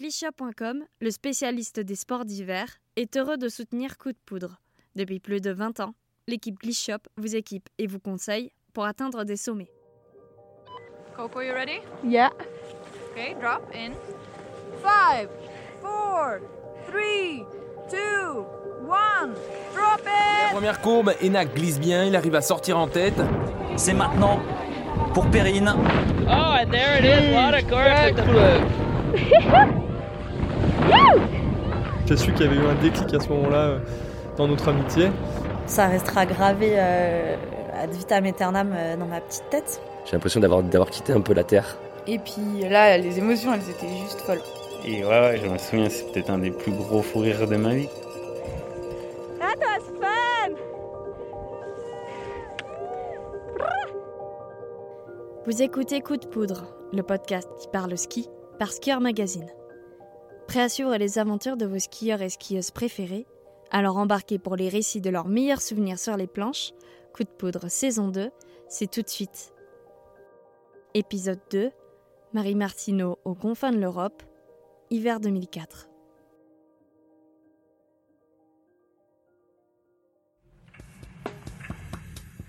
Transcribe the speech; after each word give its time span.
Clichat.com, 0.00 0.82
le 1.02 1.10
spécialiste 1.10 1.78
des 1.78 1.94
sports 1.94 2.24
d'hiver, 2.24 2.66
est 2.96 3.18
heureux 3.18 3.36
de 3.36 3.50
soutenir 3.50 3.98
Coup 3.98 4.12
de 4.12 4.18
Poudre. 4.24 4.58
Depuis 4.96 5.20
plus 5.20 5.42
de 5.42 5.50
20 5.50 5.80
ans, 5.80 5.94
l'équipe 6.26 6.58
Clichat 6.58 7.00
vous 7.18 7.36
équipe 7.36 7.68
et 7.76 7.86
vous 7.86 7.98
conseille 7.98 8.50
pour 8.72 8.86
atteindre 8.86 9.24
des 9.24 9.36
sommets. 9.36 9.70
Coco, 11.14 11.42
you 11.42 11.52
ready? 11.52 11.82
Yeah. 12.02 12.30
Okay, 13.12 13.36
drop 13.38 13.60
in. 13.74 13.92
Five, 14.82 15.28
four, 15.82 16.40
three, 16.88 17.44
two, 17.90 18.46
one. 18.88 19.34
Drop 19.74 20.00
it! 20.06 20.54
Première 20.54 20.80
courbe, 20.80 21.12
Enak 21.20 21.54
glisse 21.54 21.78
bien, 21.78 22.06
il 22.06 22.16
arrive 22.16 22.36
à 22.36 22.40
sortir 22.40 22.78
en 22.78 22.88
tête. 22.88 23.20
C'est 23.76 23.92
maintenant 23.92 24.40
pour 25.12 25.30
Perrine. 25.30 25.74
Oh, 26.26 26.56
and 26.56 26.70
there 26.70 26.96
it 26.96 27.04
is. 27.04 27.34
With 27.36 28.16
the 28.16 29.76
J'ai 32.06 32.16
su 32.16 32.32
qu'il 32.32 32.46
y 32.46 32.48
avait 32.48 32.56
eu 32.56 32.66
un 32.66 32.74
déclic 32.74 33.14
à 33.14 33.20
ce 33.20 33.28
moment-là 33.28 33.56
euh, 33.56 33.78
dans 34.36 34.48
notre 34.48 34.68
amitié. 34.68 35.10
Ça 35.66 35.86
restera 35.86 36.26
gravé 36.26 36.72
euh, 36.72 37.36
ad 37.80 37.90
vitam 37.92 38.24
aeternam 38.24 38.72
euh, 38.74 38.96
dans 38.96 39.06
ma 39.06 39.20
petite 39.20 39.48
tête. 39.48 39.80
J'ai 40.04 40.12
l'impression 40.12 40.40
d'avoir, 40.40 40.62
d'avoir 40.64 40.90
quitté 40.90 41.12
un 41.12 41.20
peu 41.20 41.34
la 41.34 41.44
Terre. 41.44 41.78
Et 42.08 42.18
puis 42.18 42.68
là, 42.68 42.98
les 42.98 43.18
émotions, 43.18 43.54
elles 43.54 43.70
étaient 43.70 43.96
juste 44.02 44.20
folles. 44.22 44.40
Et 44.84 45.04
ouais, 45.04 45.20
ouais, 45.20 45.40
je 45.40 45.48
me 45.48 45.58
souviens, 45.58 45.88
c'est 45.88 46.10
peut-être 46.10 46.30
un 46.30 46.38
des 46.38 46.50
plus 46.50 46.72
gros 46.72 47.02
fous 47.02 47.20
rires 47.20 47.46
de 47.46 47.56
ma 47.56 47.74
vie. 47.74 47.88
That 49.38 49.56
was 49.60 49.84
fun! 50.00 50.54
Vous 55.46 55.62
écoutez 55.62 56.00
Coup 56.00 56.16
de 56.16 56.26
Poudre, 56.26 56.64
le 56.92 57.04
podcast 57.04 57.48
qui 57.60 57.68
parle 57.68 57.96
ski 57.96 58.28
par 58.58 58.72
Skieur 58.72 59.00
Magazine. 59.00 59.46
Prêt 60.50 60.62
à 60.62 60.68
suivre 60.68 60.96
les 60.96 61.20
aventures 61.20 61.56
de 61.56 61.64
vos 61.64 61.78
skieurs 61.78 62.22
et 62.22 62.28
skieuses 62.28 62.72
préférés 62.72 63.24
Alors 63.70 63.98
embarquez 63.98 64.40
pour 64.40 64.56
les 64.56 64.68
récits 64.68 65.00
de 65.00 65.08
leurs 65.08 65.28
meilleurs 65.28 65.62
souvenirs 65.62 66.00
sur 66.00 66.16
les 66.16 66.26
planches. 66.26 66.72
Coup 67.14 67.22
de 67.22 67.28
Poudre 67.28 67.68
saison 67.68 68.08
2, 68.08 68.32
c'est 68.68 68.90
tout 68.90 69.02
de 69.02 69.08
suite. 69.08 69.54
Épisode 70.94 71.38
2 71.52 71.70
Marie 72.32 72.56
Martineau 72.56 73.20
aux 73.24 73.36
confins 73.36 73.70
de 73.70 73.78
l'Europe, 73.78 74.24
hiver 74.90 75.20
2004. 75.20 75.88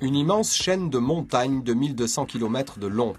Une 0.02 0.16
immense 0.16 0.56
chaîne 0.56 0.90
de 0.90 0.98
montagnes 0.98 1.62
de 1.62 1.76
1200 1.76 2.26
km 2.26 2.80
de 2.80 2.88
long. 2.88 3.14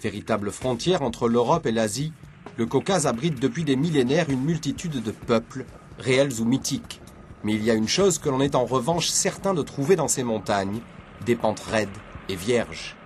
Véritable 0.00 0.50
frontière 0.50 1.02
entre 1.02 1.28
l'Europe 1.28 1.66
et 1.66 1.72
l'Asie, 1.72 2.14
le 2.56 2.66
Caucase 2.66 3.06
abrite 3.06 3.40
depuis 3.40 3.64
des 3.64 3.76
millénaires 3.76 4.28
une 4.28 4.42
multitude 4.42 5.02
de 5.02 5.10
peuples, 5.10 5.64
réels 5.98 6.40
ou 6.40 6.44
mythiques. 6.44 7.00
Mais 7.44 7.54
il 7.54 7.64
y 7.64 7.70
a 7.70 7.74
une 7.74 7.88
chose 7.88 8.18
que 8.18 8.28
l'on 8.28 8.40
est 8.40 8.54
en 8.54 8.64
revanche 8.64 9.08
certain 9.08 9.54
de 9.54 9.62
trouver 9.62 9.96
dans 9.96 10.08
ces 10.08 10.22
montagnes, 10.22 10.80
des 11.24 11.34
pentes 11.34 11.60
raides 11.60 11.88
et 12.28 12.36
vierges. 12.36 12.96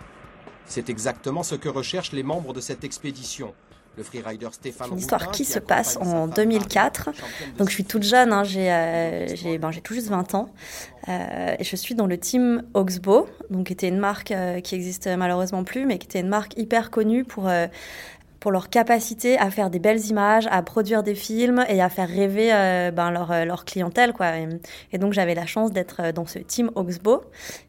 C'est 0.66 0.90
exactement 0.90 1.42
ce 1.42 1.54
que 1.54 1.68
recherchent 1.68 2.12
les 2.12 2.22
membres 2.22 2.52
de 2.52 2.60
cette 2.60 2.84
expédition. 2.84 3.54
Le 3.96 4.02
freerider 4.02 4.46
Stéphane 4.52 4.90
Une 4.90 4.98
histoire 4.98 5.22
Routin, 5.22 5.32
qui 5.32 5.46
se 5.46 5.58
passe 5.58 5.96
en 5.96 6.04
femme 6.04 6.30
2004. 6.30 7.06
Marie, 7.06 7.18
championne 7.18 7.52
de 7.52 7.58
Donc 7.58 7.68
je 7.70 7.74
suis 7.74 7.84
toute 7.84 8.02
jeune, 8.02 8.30
hein, 8.30 8.44
j'ai 8.44 8.70
euh, 8.70 9.58
ben, 9.58 9.70
j'ai 9.70 9.80
tout 9.80 9.94
juste 9.94 10.08
20 10.08 10.34
ans. 10.34 10.50
Euh, 11.08 11.56
et 11.58 11.64
je 11.64 11.76
suis 11.76 11.94
dans 11.94 12.06
le 12.06 12.18
team 12.18 12.62
Oxbow, 12.74 13.26
donc 13.48 13.68
qui 13.68 13.72
était 13.72 13.88
une 13.88 13.98
marque 13.98 14.32
euh, 14.32 14.60
qui 14.60 14.74
existe 14.74 15.06
malheureusement 15.06 15.64
plus, 15.64 15.86
mais 15.86 15.96
qui 15.96 16.06
était 16.06 16.20
une 16.20 16.28
marque 16.28 16.58
hyper 16.58 16.90
connue 16.90 17.24
pour 17.24 17.48
euh, 17.48 17.68
pour 18.40 18.50
leur 18.50 18.68
capacité 18.68 19.38
à 19.38 19.50
faire 19.50 19.70
des 19.70 19.78
belles 19.78 20.04
images, 20.06 20.46
à 20.50 20.62
produire 20.62 21.02
des 21.02 21.14
films 21.14 21.64
et 21.68 21.80
à 21.80 21.88
faire 21.88 22.08
rêver 22.08 22.52
euh, 22.52 22.90
ben, 22.90 23.10
leur, 23.10 23.32
euh, 23.32 23.44
leur 23.44 23.64
clientèle. 23.64 24.12
Quoi. 24.12 24.26
Et, 24.92 24.98
donc 24.98 25.12
j'avais 25.12 25.34
la 25.34 25.46
chance 25.46 25.72
d'être 25.72 26.00
euh, 26.00 26.12
dans 26.12 26.26
ce 26.26 26.38
team 26.38 26.70
Oxbow. 26.74 27.22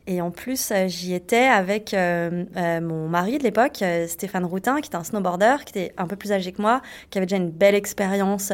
Et 0.07 0.21
en 0.21 0.31
plus, 0.31 0.71
j'y 0.87 1.13
étais 1.13 1.47
avec 1.47 1.93
mon 1.93 3.09
mari 3.09 3.39
de 3.39 3.43
l'époque, 3.43 3.83
Stéphane 4.07 4.45
Routin, 4.45 4.79
qui 4.79 4.87
était 4.87 4.95
un 4.95 5.03
snowboarder, 5.03 5.57
qui 5.65 5.77
était 5.77 5.93
un 5.97 6.07
peu 6.07 6.15
plus 6.15 6.31
âgé 6.31 6.53
que 6.53 6.61
moi, 6.61 6.81
qui 7.09 7.17
avait 7.17 7.25
déjà 7.25 7.35
une 7.35 7.49
belle 7.49 7.75
expérience 7.75 8.53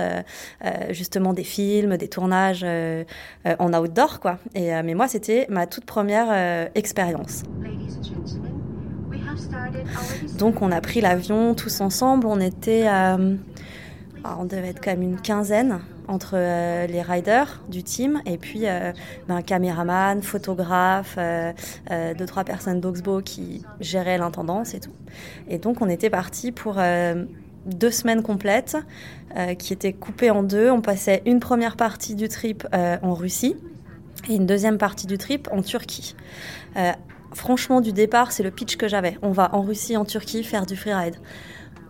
justement 0.89 1.33
des 1.33 1.43
films, 1.43 1.95
des 1.97 2.07
tournages 2.07 2.65
en 3.45 3.73
outdoor. 3.73 4.19
Quoi. 4.19 4.39
Et, 4.55 4.71
mais 4.81 4.95
moi, 4.95 5.07
c'était 5.07 5.45
ma 5.47 5.67
toute 5.67 5.85
première 5.85 6.69
expérience. 6.73 7.43
Donc 10.37 10.61
on 10.61 10.71
a 10.71 10.81
pris 10.81 11.01
l'avion 11.01 11.53
tous 11.55 11.81
ensemble, 11.81 12.27
on 12.27 12.39
était, 12.39 12.85
ah, 12.87 13.17
on 14.39 14.45
devait 14.45 14.69
être 14.69 14.85
même 14.85 15.01
une 15.01 15.19
quinzaine 15.19 15.79
entre 16.07 16.33
euh, 16.35 16.87
les 16.87 17.01
riders 17.01 17.61
du 17.69 17.83
team 17.83 18.21
et 18.25 18.37
puis 18.37 18.61
euh, 18.63 18.91
ben, 19.27 19.41
caméraman, 19.41 20.21
photographe, 20.21 21.15
euh, 21.17 21.51
euh, 21.91 22.13
deux 22.13 22.25
trois 22.25 22.43
personnes 22.43 22.79
d'Oxbow 22.79 23.21
qui 23.21 23.63
géraient 23.79 24.17
l'intendance 24.17 24.73
et 24.73 24.79
tout. 24.79 24.93
Et 25.47 25.57
donc 25.57 25.81
on 25.81 25.89
était 25.89 26.09
parti 26.09 26.51
pour 26.51 26.77
deux 27.65 27.91
semaines 27.91 28.23
complètes 28.23 28.77
qui 29.57 29.73
étaient 29.73 29.93
coupées 29.93 30.31
en 30.31 30.43
deux. 30.43 30.69
On 30.69 30.81
passait 30.81 31.21
une 31.25 31.39
première 31.39 31.75
partie 31.75 32.15
du 32.15 32.27
trip 32.27 32.67
en 32.73 33.13
Russie 33.13 33.55
et 34.29 34.35
une 34.35 34.45
deuxième 34.45 34.77
partie 34.77 35.07
du 35.07 35.17
trip 35.17 35.47
en 35.51 35.61
Turquie. 35.61 36.15
Franchement, 37.33 37.81
du 37.81 37.93
départ, 37.93 38.31
c'est 38.31 38.43
le 38.43 38.51
pitch 38.51 38.77
que 38.77 38.87
j'avais. 38.87 39.17
On 39.21 39.31
va 39.31 39.53
en 39.55 39.61
Russie, 39.61 39.97
en 39.97 40.05
Turquie, 40.05 40.43
faire 40.43 40.65
du 40.65 40.75
freeride. 40.75 41.15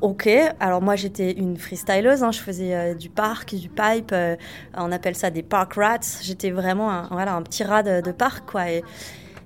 Ok, 0.04 0.30
alors 0.60 0.82
moi 0.82 0.98
j'étais 0.98 1.32
une 1.32 1.56
freestyleuse, 1.56 2.24
hein, 2.24 2.32
je 2.34 2.40
faisais 2.40 2.76
euh, 2.76 2.94
du 2.94 3.10
parc, 3.10 3.56
du 3.56 3.70
pipe, 3.70 4.12
euh, 4.12 4.36
on 4.76 4.92
appelle 4.92 5.16
ça 5.16 5.30
des 5.30 5.44
park 5.44 5.76
rats. 5.76 6.20
J'étais 6.22 6.52
vraiment 6.52 6.92
un, 6.92 7.08
voilà, 7.10 7.36
un 7.36 7.42
petit 7.42 7.64
rat 7.64 7.84
de, 7.84 8.02
de 8.02 8.12
parc, 8.12 8.52
quoi. 8.52 8.70
Et, 8.70 8.84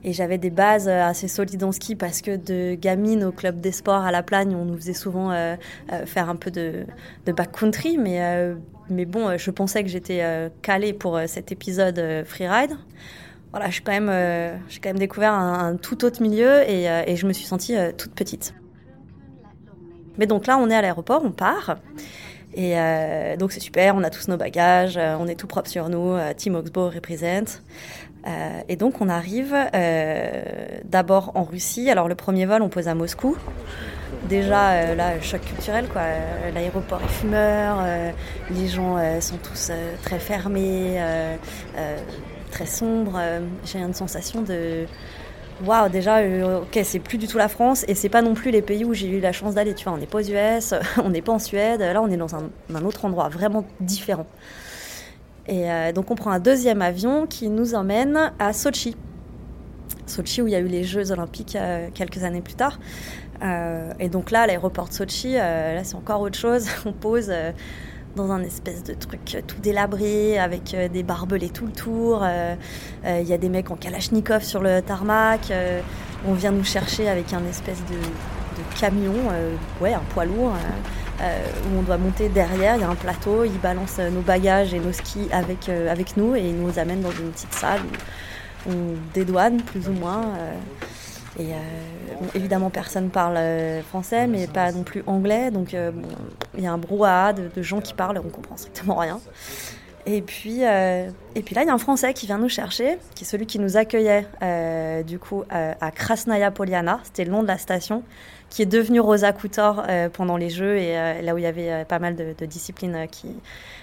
j'avais 0.03 0.39
des 0.39 0.49
bases 0.49 0.87
euh, 0.87 1.03
assez 1.03 1.27
solides 1.27 1.63
en 1.63 1.71
ski 1.71 1.95
parce 1.95 2.21
que 2.21 2.37
de 2.37 2.73
gamine 2.73 3.23
au 3.23 3.31
club 3.31 3.59
des 3.59 3.71
sports 3.71 4.03
à 4.03 4.11
la 4.11 4.23
Plagne, 4.23 4.55
on 4.55 4.65
nous 4.65 4.77
faisait 4.77 4.93
souvent 4.93 5.31
euh, 5.31 5.55
faire 6.05 6.27
un 6.27 6.35
peu 6.35 6.49
de, 6.49 6.85
backcountry, 7.27 7.99
mais, 7.99 8.19
mais 8.89 9.05
bon, 9.05 9.37
je 9.37 9.51
pensais 9.51 9.83
que 9.83 9.89
j'étais 9.89 10.23
calée 10.63 10.93
pour 10.93 11.19
cet 11.27 11.51
épisode 11.51 12.23
freeride 12.25 12.77
voilà, 13.51 13.69
j'ai 13.69 13.81
quand 13.81 13.91
même, 13.91 14.09
euh, 14.09 14.55
quand 14.81 14.89
même 14.89 14.99
découvert 14.99 15.33
un, 15.33 15.75
tout 15.77 16.05
autre 16.05 16.21
milieu 16.21 16.69
et, 16.69 16.89
euh, 16.89 17.15
je 17.15 17.25
me 17.25 17.33
suis 17.33 17.45
sentie 17.45 17.75
euh, 17.75 17.91
toute 17.95 18.13
petite. 18.13 18.53
Mais 20.17 20.25
donc 20.25 20.47
là, 20.47 20.57
on 20.57 20.69
est 20.69 20.75
à 20.75 20.81
l'aéroport, 20.81 21.21
on 21.23 21.31
part. 21.31 21.77
Et 22.53 22.79
euh, 22.79 23.37
donc 23.37 23.51
c'est 23.51 23.59
super, 23.59 23.95
on 23.95 24.03
a 24.03 24.09
tous 24.09 24.29
nos 24.29 24.37
bagages, 24.37 24.97
euh, 24.97 25.15
on 25.19 25.27
est 25.27 25.35
tout 25.35 25.45
propre 25.45 25.69
sur 25.69 25.89
nous, 25.89 26.13
euh, 26.13 26.33
Team 26.33 26.55
Oxbow 26.55 26.89
représente. 26.89 27.61
Euh, 28.27 28.61
et 28.67 28.75
donc 28.75 28.99
on 28.99 29.09
arrive 29.09 29.55
euh, 29.55 30.41
d'abord 30.85 31.31
en 31.35 31.43
Russie. 31.43 31.89
Alors 31.89 32.07
le 32.07 32.15
premier 32.15 32.45
vol, 32.45 32.61
on 32.61 32.69
pose 32.69 32.87
à 32.87 32.95
Moscou. 32.95 33.37
Déjà, 34.27 34.71
euh, 34.71 34.95
là, 34.95 35.21
choc 35.21 35.41
culturel, 35.41 35.87
quoi. 35.87 36.01
Euh, 36.01 36.51
L'aéroport 36.51 37.01
est 37.03 37.11
fumeur, 37.11 37.77
euh, 37.81 38.11
les 38.49 38.67
gens 38.67 38.97
euh, 38.97 39.21
sont 39.21 39.37
tous 39.37 39.69
euh, 39.69 39.93
très 40.03 40.19
fermés, 40.19 40.95
euh, 40.97 41.35
euh, 41.77 41.97
très 42.57 42.65
sombres. 42.65 43.17
Euh, 43.19 43.41
J'ai 43.65 43.79
une 43.79 43.93
sensation 43.93 44.41
de 44.41 44.85
waouh, 45.63 45.89
déjà, 45.89 46.17
euh, 46.17 46.61
ok, 46.61 46.79
c'est 46.83 46.99
plus 46.99 47.19
du 47.19 47.27
tout 47.27 47.37
la 47.37 47.47
France 47.47 47.85
et 47.87 47.93
c'est 47.93 48.09
pas 48.09 48.23
non 48.23 48.33
plus 48.33 48.49
les 48.51 48.63
pays 48.63 48.83
où 48.83 48.93
j'ai 48.93 49.09
eu 49.09 49.19
la 49.19 49.31
chance 49.31 49.53
d'aller. 49.53 49.75
Tu 49.75 49.83
vois, 49.83 49.93
on 49.93 49.97
n'est 49.97 50.07
pas 50.07 50.17
aux 50.17 50.21
US, 50.21 50.73
on 51.03 51.09
n'est 51.09 51.21
pas 51.21 51.33
en 51.33 51.39
Suède, 51.39 51.81
là, 51.81 52.01
on 52.01 52.09
est 52.09 52.17
dans 52.17 52.35
un, 52.35 52.49
autre 52.83 53.05
endroit 53.05 53.29
vraiment 53.29 53.63
différent. 53.79 54.25
Et 55.47 55.71
euh, 55.71 55.91
donc, 55.91 56.09
on 56.09 56.15
prend 56.15 56.31
un 56.31 56.39
deuxième 56.39 56.81
avion 56.81 57.27
qui 57.27 57.49
nous 57.49 57.75
emmène 57.75 58.33
à 58.39 58.53
Sochi. 58.53 58.95
Sochi, 60.07 60.41
où 60.41 60.47
il 60.47 60.51
y 60.51 60.55
a 60.55 60.59
eu 60.59 60.67
les 60.67 60.83
Jeux 60.83 61.11
Olympiques 61.11 61.57
quelques 61.93 62.23
années 62.23 62.41
plus 62.41 62.55
tard. 62.55 62.79
Et 63.99 64.09
donc 64.09 64.31
là, 64.31 64.47
l'aéroport 64.47 64.87
de 64.87 64.93
Sochi, 64.93 65.33
là, 65.33 65.83
c'est 65.83 65.95
encore 65.95 66.21
autre 66.21 66.37
chose. 66.37 66.67
On 66.85 66.93
pose 66.93 67.31
dans 68.17 68.31
un 68.31 68.43
espèce 68.43 68.83
de 68.83 68.93
truc 68.93 69.35
euh, 69.35 69.41
tout 69.47 69.61
délabré, 69.61 70.37
avec 70.37 70.73
euh, 70.73 70.89
des 70.89 71.03
barbelés 71.03 71.49
tout 71.49 71.67
le 71.67 71.71
tour. 71.71 72.19
Euh, 72.23 72.55
Il 73.05 73.27
y 73.27 73.33
a 73.33 73.37
des 73.37 73.47
mecs 73.47 73.71
en 73.71 73.77
kalachnikov 73.77 74.43
sur 74.43 74.61
le 74.61 74.81
tarmac. 74.81 75.53
On 76.27 76.33
vient 76.33 76.51
nous 76.51 76.65
chercher 76.65 77.07
avec 77.07 77.31
un 77.31 77.45
espèce 77.47 77.79
de, 77.85 77.97
camion, 78.77 79.13
ouais, 79.79 79.93
un 79.93 80.01
poids 80.13 80.25
lourd. 80.25 80.53
où 81.21 81.79
on 81.79 81.83
doit 81.83 81.97
monter 81.97 82.27
derrière, 82.27 82.75
il 82.75 82.81
y 82.81 82.83
a 82.83 82.89
un 82.89 82.95
plateau, 82.95 83.45
ils 83.45 83.59
balancent 83.59 83.99
nos 83.99 84.21
bagages 84.21 84.73
et 84.73 84.79
nos 84.79 84.91
skis 84.91 85.29
avec, 85.31 85.69
avec 85.69 86.17
nous 86.17 86.35
et 86.35 86.41
ils 86.41 86.57
nous 86.57 86.79
amènent 86.79 87.01
dans 87.01 87.11
une 87.11 87.31
petite 87.31 87.53
salle 87.53 87.81
où 88.65 88.71
on 88.71 88.95
dédouane 89.13 89.61
plus 89.61 89.87
ou 89.87 89.93
moins. 89.93 90.25
Et 91.39 91.53
euh, 91.53 91.55
bon, 92.19 92.27
évidemment, 92.33 92.69
personne 92.69 93.09
parle 93.09 93.37
euh, 93.37 93.81
français, 93.83 94.27
mais 94.27 94.47
pas 94.47 94.71
non 94.71 94.83
plus 94.83 95.03
anglais. 95.07 95.51
Donc, 95.51 95.73
euh, 95.73 95.91
bon, 95.91 96.07
il 96.57 96.63
y 96.63 96.67
a 96.67 96.71
un 96.71 96.77
brouhaha 96.77 97.33
de, 97.33 97.49
de 97.53 97.61
gens 97.61 97.81
qui 97.81 97.93
parlent, 97.93 98.19
on 98.23 98.29
comprend 98.29 98.57
strictement 98.57 98.95
rien. 98.95 99.19
Et 100.09 100.21
puis, 100.21 100.59
euh, 100.63 101.09
et 101.35 101.41
puis 101.41 101.53
là, 101.53 101.63
il 101.63 101.67
y 101.67 101.69
a 101.69 101.73
un 101.73 101.77
Français 101.77 102.13
qui 102.13 102.27
vient 102.27 102.37
nous 102.37 102.47
chercher, 102.47 102.97
qui 103.13 103.25
est 103.25 103.27
celui 103.27 103.45
qui 103.45 103.59
nous 103.59 103.75
accueillait 103.75 104.25
euh, 104.41 105.03
du 105.03 105.19
coup 105.19 105.43
euh, 105.51 105.73
à 105.81 105.91
Krasnaya 105.91 106.49
Poliana, 106.49 107.01
c'était 107.03 107.25
le 107.25 107.31
nom 107.31 107.43
de 107.43 107.47
la 107.47 107.57
station, 107.57 108.03
qui 108.49 108.61
est 108.61 108.67
devenu 108.67 109.01
Rosa 109.01 109.33
Koutor 109.33 109.83
pendant 110.13 110.37
les 110.37 110.49
Jeux 110.49 110.77
et 110.77 111.21
là 111.21 111.35
où 111.35 111.37
il 111.37 111.43
y 111.43 111.47
avait 111.47 111.83
pas 111.83 111.99
mal 111.99 112.15
de, 112.15 112.33
de 112.37 112.45
disciplines 112.45 113.05
qui, 113.11 113.27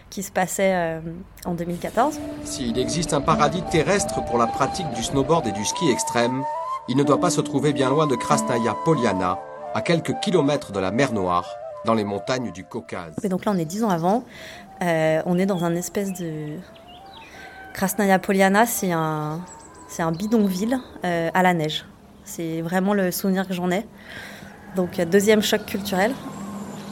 qui 0.08 0.22
se 0.22 0.32
passaient 0.32 1.02
en 1.44 1.52
2014. 1.52 2.18
S'il 2.44 2.78
existe 2.78 3.12
un 3.12 3.20
paradis 3.20 3.62
terrestre 3.70 4.24
pour 4.24 4.38
la 4.38 4.46
pratique 4.46 4.90
du 4.94 5.02
snowboard 5.02 5.46
et 5.48 5.52
du 5.52 5.66
ski 5.66 5.90
extrême, 5.90 6.42
il 6.88 6.96
ne 6.96 7.02
doit 7.02 7.20
pas 7.20 7.31
se 7.31 7.40
trouver 7.40 7.72
bien 7.72 7.88
loin 7.88 8.06
de 8.06 8.14
Krasnaya 8.14 8.75
Poliana, 8.84 9.38
à 9.75 9.81
quelques 9.81 10.19
kilomètres 10.20 10.72
de 10.72 10.81
la 10.81 10.90
mer 10.90 11.12
Noire, 11.12 11.48
dans 11.84 11.94
les 11.94 12.04
montagnes 12.04 12.52
du 12.52 12.64
Caucase. 12.64 13.14
Et 13.22 13.28
donc 13.28 13.44
là, 13.44 13.52
on 13.54 13.58
est 13.58 13.64
dix 13.64 13.84
ans 13.84 13.90
avant. 13.90 14.25
Euh, 14.82 15.22
on 15.26 15.38
est 15.38 15.46
dans 15.46 15.64
un 15.64 15.75
espèce 15.75 16.12
de. 16.12 16.58
Krasnaya 17.72 18.19
Poliana, 18.19 18.66
c'est 18.66 18.92
un, 18.92 19.40
c'est 19.88 20.02
un 20.02 20.12
bidonville 20.12 20.78
euh, 21.04 21.31
à 21.34 21.42
la 21.42 21.54
neige. 21.54 21.84
C'est 22.25 22.60
vraiment 22.62 22.94
le 22.94 23.10
souvenir 23.10 23.48
que 23.48 23.54
j'en 23.54 23.70
ai. 23.70 23.86
Donc, 24.76 25.00
deuxième 25.00 25.42
choc 25.42 25.66
culturel. 25.66 26.12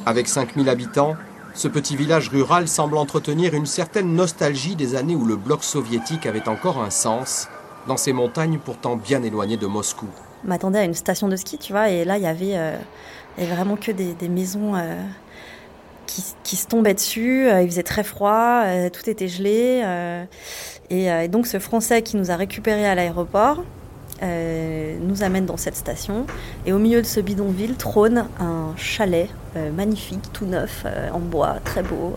Avec 0.07 0.27
5000 0.27 0.69
habitants, 0.69 1.17
ce 1.55 1.69
petit 1.69 1.97
village 1.97 2.29
rural 2.29 2.67
semble 2.67 2.97
entretenir 2.97 3.55
une 3.55 3.67
certaine 3.67 4.15
nostalgie 4.15 4.75
des 4.75 4.95
années 4.95 5.15
où 5.15 5.25
le 5.25 5.37
bloc 5.37 5.63
soviétique 5.63 6.27
avait 6.27 6.49
encore 6.49 6.83
un 6.83 6.91
sens, 6.91 7.49
dans 7.87 7.97
ces 7.97 8.13
montagnes 8.13 8.59
pourtant 8.59 8.97
bien 8.97 9.23
éloignées 9.23 9.57
de 9.57 9.67
Moscou. 9.67 10.07
Je 10.45 10.49
m'attendais 10.49 10.81
à 10.81 10.85
une 10.85 10.95
station 10.95 11.29
de 11.29 11.37
ski, 11.37 11.59
tu 11.59 11.73
vois, 11.73 11.89
et 11.91 12.05
là, 12.05 12.17
il 12.19 12.25
y 12.25 12.27
avait, 12.27 12.57
euh, 12.57 12.77
vraiment 13.39 13.77
que 13.77 13.93
des, 13.93 14.29
maisons 14.29 14.75
qui, 16.43 16.57
se 16.57 16.67
tombait 16.67 16.95
dessus. 16.95 17.49
Euh, 17.49 17.63
il 17.63 17.69
faisait 17.69 17.83
très 17.83 18.05
froid, 18.05 18.63
euh, 18.65 18.91
tout 18.91 19.09
était 19.09 19.29
gelé. 19.29 19.83
Euh, 19.85 20.25
et, 20.91 21.29
donc 21.29 21.47
ce 21.47 21.59
Français 21.59 22.03
qui 22.03 22.17
nous 22.17 22.31
a 22.31 22.37
récupérés 22.37 22.87
à 22.87 22.95
l'aéroport 22.95 23.65
nous 24.21 25.25
amène 25.25 25.47
dans 25.47 25.57
cette 25.57 25.75
station. 25.75 26.27
Et 26.65 26.73
au 26.73 26.79
milieu 26.79 27.03
de 27.03 27.07
ce 27.07 27.19
bidonville 27.19 27.75
trône 27.75 28.27
un 28.39 28.73
chalet 28.77 29.29
magnifique, 29.75 30.33
tout 30.33 30.45
neuf, 30.45 30.87
en 31.13 31.19
bois, 31.19 31.57
très 31.65 31.83
beau. 31.83 32.15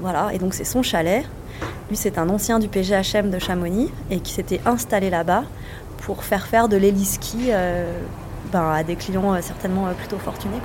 voilà, 0.00 0.32
et 0.32 0.38
donc 0.38 0.54
c'est 0.54 0.64
son 0.64 0.84
chalet. 0.84 1.24
Lui, 1.88 1.96
c'est 1.96 2.18
un 2.18 2.28
ancien 2.28 2.58
du 2.58 2.68
PGHM 2.68 3.30
de 3.30 3.38
Chamonix 3.38 3.90
et 4.10 4.20
qui 4.20 4.32
s'était 4.32 4.60
installé 4.66 5.10
là-bas 5.10 5.44
pour 5.98 6.24
faire 6.24 6.46
faire 6.46 6.68
de 6.68 6.76
l'héliski 6.76 7.50
ben, 8.52 8.70
à 8.70 8.82
des 8.82 8.96
clients 8.96 9.40
certainement 9.42 9.86
plutôt 9.94 10.18
fortunés. 10.18 10.60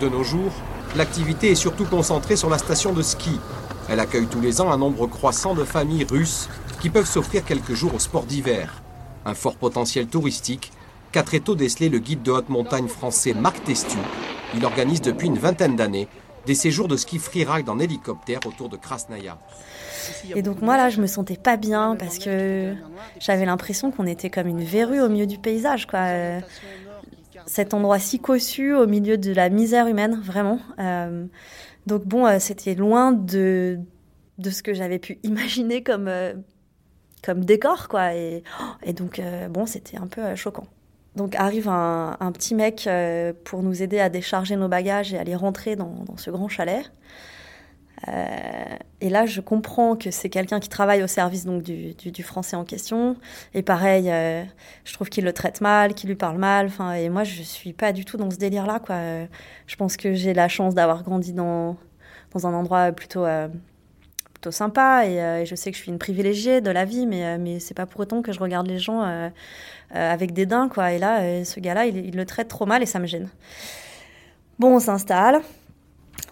De 0.00 0.08
nos 0.08 0.22
jours, 0.22 0.52
L'activité 0.96 1.50
est 1.50 1.56
surtout 1.56 1.86
concentrée 1.86 2.36
sur 2.36 2.48
la 2.48 2.56
station 2.58 2.92
de 2.92 3.02
ski. 3.02 3.40
Elle 3.88 3.98
accueille 3.98 4.28
tous 4.28 4.40
les 4.40 4.60
ans 4.60 4.70
un 4.70 4.78
nombre 4.78 5.08
croissant 5.08 5.52
de 5.52 5.64
familles 5.64 6.06
russes 6.08 6.48
qui 6.80 6.88
peuvent 6.88 7.08
s'offrir 7.08 7.44
quelques 7.44 7.74
jours 7.74 7.96
au 7.96 7.98
sport 7.98 8.22
d'hiver. 8.22 8.80
Un 9.26 9.34
fort 9.34 9.56
potentiel 9.56 10.06
touristique 10.06 10.70
qu'a 11.10 11.24
très 11.24 11.40
tôt 11.40 11.56
décelé 11.56 11.88
le 11.88 11.98
guide 11.98 12.22
de 12.22 12.30
haute 12.30 12.48
montagne 12.48 12.86
français 12.86 13.34
Marc 13.34 13.64
Testu. 13.64 13.98
Il 14.54 14.64
organise 14.64 15.02
depuis 15.02 15.26
une 15.26 15.38
vingtaine 15.38 15.74
d'années 15.74 16.06
des 16.46 16.54
séjours 16.54 16.88
de 16.88 16.96
ski 16.96 17.18
freeride 17.18 17.68
en 17.68 17.78
hélicoptère 17.78 18.40
autour 18.46 18.68
de 18.68 18.76
Krasnaya. 18.76 19.38
Et 20.34 20.42
donc 20.42 20.60
moi 20.60 20.76
là, 20.76 20.90
je 20.90 21.00
me 21.00 21.06
sentais 21.06 21.36
pas 21.36 21.56
bien 21.56 21.96
parce 21.96 22.18
que 22.18 22.74
j'avais 23.20 23.46
l'impression 23.46 23.90
qu'on 23.90 24.06
était 24.06 24.30
comme 24.30 24.46
une 24.46 24.62
verrue 24.62 25.00
au 25.00 25.08
milieu 25.08 25.26
du 25.26 25.38
paysage. 25.38 25.86
Quoi 25.86 26.40
cet 27.46 27.74
endroit 27.74 27.98
si 27.98 28.20
cossu 28.20 28.74
au 28.74 28.86
milieu 28.86 29.18
de 29.18 29.32
la 29.32 29.48
misère 29.48 29.86
humaine, 29.86 30.20
vraiment. 30.22 30.58
Euh, 30.78 31.26
donc 31.86 32.06
bon, 32.06 32.26
euh, 32.26 32.38
c'était 32.38 32.74
loin 32.74 33.12
de, 33.12 33.78
de 34.38 34.50
ce 34.50 34.62
que 34.62 34.74
j'avais 34.74 34.98
pu 34.98 35.18
imaginer 35.22 35.82
comme, 35.82 36.08
euh, 36.08 36.34
comme 37.22 37.44
décor, 37.44 37.88
quoi. 37.88 38.14
Et 38.14 38.42
donc, 38.94 39.20
bon, 39.50 39.66
c'était 39.66 39.96
un 39.96 40.06
peu 40.06 40.34
choquant. 40.34 40.66
Donc 41.16 41.36
arrive 41.36 41.68
un, 41.68 42.32
petit 42.32 42.54
mec 42.54 42.88
pour 43.44 43.62
nous 43.62 43.82
aider 43.82 44.00
à 44.00 44.08
décharger 44.08 44.56
nos 44.56 44.68
bagages 44.68 45.14
et 45.14 45.18
à 45.18 45.24
les 45.24 45.36
rentrer 45.36 45.76
dans, 45.76 46.04
ce 46.16 46.30
grand 46.30 46.48
chalet. 46.48 46.90
Euh, 48.08 48.76
et 49.00 49.08
là, 49.08 49.24
je 49.24 49.40
comprends 49.40 49.96
que 49.96 50.10
c'est 50.10 50.28
quelqu'un 50.28 50.60
qui 50.60 50.68
travaille 50.68 51.02
au 51.02 51.06
service 51.06 51.44
donc 51.44 51.62
du, 51.62 52.22
français 52.22 52.56
en 52.56 52.64
question. 52.64 53.16
Et 53.54 53.62
pareil, 53.62 54.10
euh, 54.10 54.42
je 54.84 54.92
trouve 54.92 55.08
qu'il 55.08 55.24
le 55.24 55.32
traite 55.32 55.60
mal, 55.60 55.94
qu'il 55.94 56.08
lui 56.08 56.16
parle 56.16 56.38
mal. 56.38 56.66
Enfin, 56.66 56.92
et 56.94 57.08
moi, 57.08 57.24
je 57.24 57.42
suis 57.42 57.72
pas 57.72 57.92
du 57.92 58.04
tout 58.04 58.16
dans 58.16 58.30
ce 58.30 58.36
délire-là. 58.36 58.80
Quoi. 58.80 58.96
Je 59.66 59.76
pense 59.76 59.96
que 59.96 60.14
j'ai 60.14 60.34
la 60.34 60.48
chance 60.48 60.74
d'avoir 60.74 61.02
grandi 61.02 61.32
dans, 61.32 61.76
dans 62.32 62.46
un 62.46 62.54
endroit 62.54 62.92
plutôt, 62.92 63.24
euh, 63.24 63.48
sympa. 64.50 65.06
Et, 65.06 65.46
je 65.46 65.54
sais 65.54 65.70
que 65.70 65.76
je 65.76 65.82
suis 65.82 65.90
une 65.90 65.98
privilégiée 65.98 66.60
de 66.60 66.70
la 66.70 66.84
vie, 66.84 67.06
mais, 67.06 67.38
mais 67.38 67.60
c'est 67.60 67.74
pas 67.74 67.86
pour 67.86 68.00
autant 68.00 68.22
que 68.22 68.32
je 68.32 68.40
regarde 68.40 68.66
les 68.66 68.78
gens 68.78 69.30
avec 69.90 70.32
dédain. 70.32 70.68
Quoi. 70.68 70.92
Et 70.92 70.98
là, 70.98 71.44
ce 71.44 71.60
gars-là, 71.60 71.86
il, 71.86 72.16
le 72.16 72.24
traite 72.24 72.48
trop 72.48 72.66
mal 72.66 72.82
et 72.82 72.86
ça 72.86 72.98
me 72.98 73.06
gêne. 73.06 73.28
Bon, 74.58 74.76
on 74.76 74.80
s'installe 74.80 75.42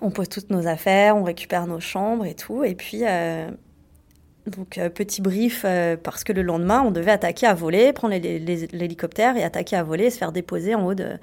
on 0.02 0.10
pose 0.10 0.28
toutes 0.28 0.50
nos 0.50 0.66
affaires, 0.66 1.16
on 1.16 1.22
récupère 1.22 1.66
nos 1.66 1.80
chambres 1.80 2.26
et 2.26 2.34
tout. 2.34 2.64
Et 2.64 2.74
puis, 2.74 3.00
euh, 3.02 3.48
donc, 4.46 4.78
euh, 4.78 4.88
petit 4.88 5.22
brief, 5.22 5.62
euh, 5.64 5.96
parce 5.96 6.24
que 6.24 6.32
le 6.32 6.42
lendemain, 6.42 6.82
on 6.82 6.90
devait 6.90 7.12
attaquer 7.12 7.46
à 7.46 7.54
voler, 7.54 7.92
prendre 7.92 8.14
l'hélicoptère 8.14 9.36
et 9.36 9.44
attaquer 9.44 9.76
à 9.76 9.84
voler 9.84 10.10
se 10.10 10.18
faire 10.18 10.32
déposer 10.32 10.74
en 10.74 10.84
haut 10.84 10.94
de, 10.94 11.18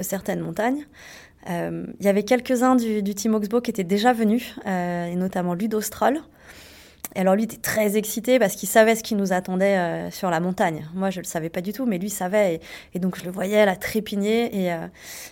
certaines 0.00 0.40
montagnes. 0.40 0.84
Il 1.46 1.94
y 2.04 2.08
avait 2.08 2.22
quelques-uns 2.22 2.76
du, 2.76 3.14
Team 3.14 3.34
Oxbow 3.34 3.60
qui 3.60 3.70
étaient 3.70 3.84
déjà 3.84 4.12
venus, 4.12 4.54
et 4.66 5.14
notamment 5.16 5.54
Ludo 5.54 5.80
Stroll. 5.80 6.20
Alors 7.16 7.36
lui 7.36 7.44
était 7.44 7.56
très 7.56 7.96
excité 7.96 8.38
parce 8.38 8.56
qu'il 8.56 8.68
savait 8.68 8.96
ce 8.96 9.02
qui 9.02 9.14
nous 9.14 9.32
attendait 9.32 9.78
euh, 9.78 10.10
sur 10.10 10.30
la 10.30 10.40
montagne. 10.40 10.88
Moi, 10.94 11.10
je 11.10 11.20
le 11.20 11.24
savais 11.24 11.48
pas 11.48 11.60
du 11.60 11.72
tout, 11.72 11.86
mais 11.86 11.98
lui 11.98 12.10
savait. 12.10 12.60
Et, 12.92 12.98
donc 12.98 13.18
je 13.18 13.24
le 13.24 13.30
voyais 13.30 13.64
là 13.64 13.76
trépigner. 13.76 14.64
Et, 14.64 14.72
euh, 14.72 14.88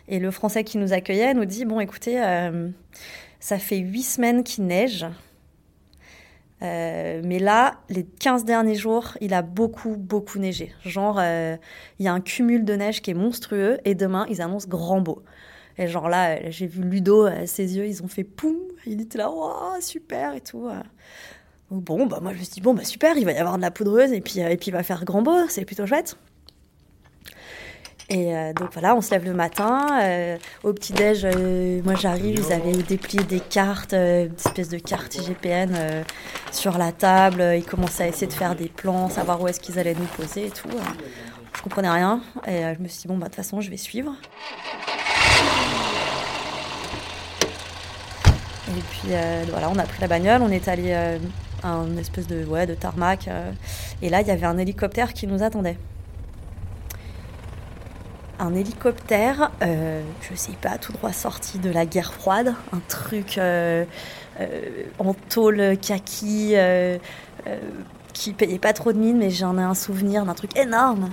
et, 0.09 0.21
le 0.21 0.31
Français 0.31 0.63
qui 0.63 0.79
nous 0.79 0.93
accueillait 0.93 1.35
nous 1.35 1.45
dit 1.45 1.65
bon, 1.65 1.81
écoutez, 1.81 2.23
euh, 2.23 2.69
ça 3.41 3.59
fait 3.59 3.79
huit 3.79 4.05
semaines 4.05 4.45
qu'il 4.45 4.67
neige. 4.67 5.07
mais 6.61 7.41
là, 7.41 7.75
les 7.89 8.05
15 8.05 8.45
derniers 8.45 8.77
jours, 8.77 9.19
il 9.21 9.35
a 9.35 9.43
beaucoup, 9.43 9.97
beaucoup 9.97 10.39
neigé. 10.39 10.73
Genre, 10.85 11.21
il 11.21 12.05
y 12.05 12.07
a 12.07 12.13
un 12.13 12.21
cumul 12.21 12.65
de 12.65 12.75
neige 12.75 13.03
qui 13.03 13.11
est 13.11 13.15
monstrueux 13.15 13.79
et 13.85 13.97
demain, 13.97 14.27
ils 14.29 14.41
annoncent 14.41 14.69
grand 14.69 15.01
beau. 15.01 15.25
Et 15.79 15.89
genre 15.89 16.09
là, 16.09 16.51
j'ai 16.51 16.67
vu 16.67 16.83
Ludo, 16.83 17.29
ses 17.47 17.77
yeux, 17.77 17.87
ils 17.87 18.03
ont 18.03 18.09
fait 18.09 18.25
poum. 18.25 18.57
Il 18.87 19.01
était 19.01 19.19
là, 19.19 19.31
waouh, 19.31 19.81
super 19.81 20.35
et 20.35 20.41
tout. 20.41 20.69
Bon, 21.73 22.05
bah 22.05 22.19
moi 22.21 22.35
je 22.35 22.39
me 22.39 22.45
suis 22.45 22.53
dit, 22.53 22.61
bon, 22.61 22.75
bah 22.75 22.85
super, 22.85 23.17
il 23.17 23.25
va 23.25 23.33
y 23.33 23.39
avoir 23.39 23.57
de 23.57 23.63
la 23.63 23.71
poudreuse 23.71 24.13
et 24.13 24.21
puis, 24.21 24.43
euh, 24.43 24.51
et 24.51 24.59
puis 24.59 24.67
il 24.69 24.73
va 24.73 24.83
faire 24.83 25.07
grand 25.07 25.23
beau, 25.23 25.49
c'est 25.49 25.65
plutôt 25.65 25.87
chouette. 25.87 26.19
Et 28.11 28.37
euh, 28.37 28.53
donc 28.53 28.75
voilà, 28.75 28.95
on 28.95 29.01
se 29.01 29.11
lève 29.13 29.25
le 29.25 29.33
matin. 29.33 29.87
Euh, 30.03 30.37
au 30.65 30.75
petit-déj, 30.75 31.25
moi 31.83 31.95
j'arrive, 31.95 32.45
ils 32.47 32.53
avaient 32.53 32.83
déplié 32.83 33.25
des 33.25 33.41
cartes, 33.41 33.95
une 33.95 34.35
espèce 34.35 34.69
de 34.69 34.77
carte 34.77 35.15
IGPN 35.15 36.05
sur 36.51 36.77
la 36.77 36.93
table. 36.93 37.43
Ils 37.57 37.65
commençaient 37.65 38.05
à 38.05 38.09
essayer 38.09 38.27
de 38.27 38.35
faire 38.35 38.55
des 38.55 38.69
plans, 38.69 39.09
savoir 39.09 39.41
où 39.41 39.49
est-ce 39.49 39.61
qu'ils 39.61 39.79
allaient 39.79 39.95
nous 39.95 40.05
poser 40.05 40.49
et 40.49 40.51
tout. 40.51 40.69
je 41.57 41.63
comprenais 41.63 41.89
rien. 41.89 42.21
Et 42.47 42.75
je 42.77 42.83
me 42.83 42.89
suis 42.89 43.01
dit, 43.01 43.09
bon, 43.09 43.17
bah 43.17 43.29
de 43.29 43.31
toute 43.31 43.37
façon, 43.37 43.63
je 43.63 43.71
vais 43.71 43.79
suivre. 43.79 44.15
Et 48.77 48.83
puis 48.91 49.09
voilà, 49.51 49.71
on 49.71 49.79
a 49.79 49.85
pris 49.85 50.01
la 50.01 50.09
bagnole, 50.09 50.43
on 50.43 50.51
est 50.51 50.69
allé 50.69 51.19
un 51.65 51.97
espèce 51.97 52.27
de, 52.27 52.45
ouais, 52.45 52.67
de 52.67 52.75
tarmac. 52.75 53.29
Euh. 53.29 53.51
et 54.01 54.09
là, 54.09 54.21
il 54.21 54.27
y 54.27 54.31
avait 54.31 54.47
un 54.47 54.59
hélicoptère 54.59 55.13
qui 55.13 55.27
nous 55.27 55.43
attendait. 55.43 55.79
Un 58.39 58.55
hélicoptère, 58.55 59.53
euh, 59.63 60.03
je 60.29 60.35
sais 60.35 60.57
pas, 60.61 60.79
tout 60.79 60.93
droit 60.93 61.13
sorti 61.13 61.59
de 61.59 61.71
la 61.71 61.87
guerre 61.87 62.13
froide, 62.13 62.55
un 62.73 62.81
truc 62.89 63.39
euh, 63.39 63.85
en 64.99 65.15
tôle 65.15 65.77
kaki 65.81 66.57
qui 68.13 68.33
payait 68.35 68.59
pas 68.59 68.73
trop 68.73 68.93
de 68.93 68.99
mine, 68.99 69.19
mais 69.19 69.31
j'en 69.31 69.59
ai 69.59 69.63
un 69.63 69.75
souvenir 69.75 70.25
d'un 70.27 70.35
truc 70.35 70.57
énorme 70.57 71.11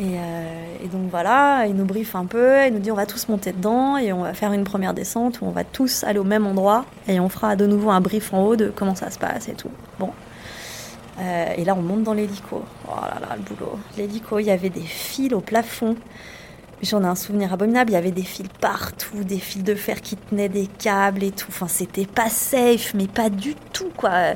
euh, 0.00 0.76
et, 0.82 0.88
donc 0.88 1.10
voilà, 1.10 1.66
il 1.66 1.74
nous 1.74 1.84
briefe 1.84 2.14
un 2.14 2.24
peu, 2.24 2.66
il 2.66 2.72
nous 2.72 2.80
dit 2.80 2.90
on 2.90 2.96
va 2.96 3.06
tous 3.06 3.28
monter 3.28 3.52
dedans 3.52 3.98
et 3.98 4.12
on 4.12 4.22
va 4.22 4.32
faire 4.32 4.52
une 4.52 4.64
première 4.64 4.94
descente 4.94 5.40
où 5.40 5.44
on 5.44 5.50
va 5.50 5.64
tous 5.64 6.02
aller 6.04 6.18
au 6.18 6.24
même 6.24 6.46
endroit 6.46 6.86
et 7.08 7.20
on 7.20 7.28
fera 7.28 7.56
de 7.56 7.66
nouveau 7.66 7.90
un 7.90 8.00
brief 8.00 8.32
en 8.32 8.42
haut 8.44 8.56
de 8.56 8.72
comment 8.74 8.94
ça 8.94 9.10
se 9.10 9.18
passe 9.18 9.48
et 9.48 9.54
tout. 9.54 9.70
Bon. 9.98 10.10
Euh, 11.20 11.54
et 11.56 11.64
là, 11.64 11.74
on 11.76 11.82
monte 11.82 12.04
dans 12.04 12.14
l'hélico. 12.14 12.64
Oh 12.88 13.00
là 13.02 13.20
là, 13.20 13.36
le 13.36 13.42
boulot. 13.42 13.78
L'hélico, 13.96 14.38
il 14.38 14.46
y 14.46 14.50
avait 14.50 14.70
des 14.70 14.80
fils 14.80 15.32
au 15.34 15.40
plafond. 15.40 15.96
J'en 16.82 17.04
ai 17.04 17.06
un 17.06 17.14
souvenir 17.14 17.52
abominable. 17.52 17.90
Il 17.90 17.94
y 17.94 17.96
avait 17.96 18.10
des 18.10 18.24
fils 18.24 18.48
partout, 18.60 19.22
des 19.22 19.38
fils 19.38 19.62
de 19.62 19.74
fer 19.74 20.00
qui 20.00 20.16
tenaient 20.16 20.48
des 20.48 20.66
câbles 20.66 21.22
et 21.22 21.30
tout. 21.30 21.46
Enfin, 21.50 21.68
c'était 21.68 22.06
pas 22.06 22.30
safe, 22.30 22.94
mais 22.94 23.06
pas 23.06 23.28
du 23.28 23.54
tout, 23.72 23.90
quoi. 23.96 24.34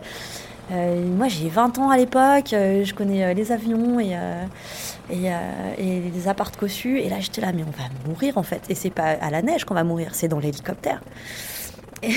Euh, 0.73 1.05
moi, 1.07 1.29
j'ai 1.29 1.49
20 1.49 1.79
ans 1.79 1.91
à 1.91 1.97
l'époque, 1.97 2.53
euh, 2.53 2.85
je 2.85 2.93
connais 2.93 3.25
euh, 3.25 3.35
les 3.35 3.53
avions 3.53 4.01
et, 4.01 4.17
les 5.09 6.29
appartes 6.29 6.57
cossus. 6.57 7.01
Et 7.01 7.09
là, 7.09 7.21
j'étais 7.21 7.41
là, 7.41 7.53
mais 7.53 7.63
on 7.63 7.71
va 7.71 7.89
mourir 8.09 8.37
en 8.39 8.43
fait. 8.43 8.63
Et 8.69 8.75
c'est 8.75 8.91
pas 8.91 9.11
à 9.21 9.31
la 9.31 9.43
neige 9.43 9.65
qu'on 9.65 9.75
va 9.75 9.85
mourir, 9.85 10.11
c'est 10.15 10.29
dans 10.29 10.41
l'hélicoptère. 10.41 11.01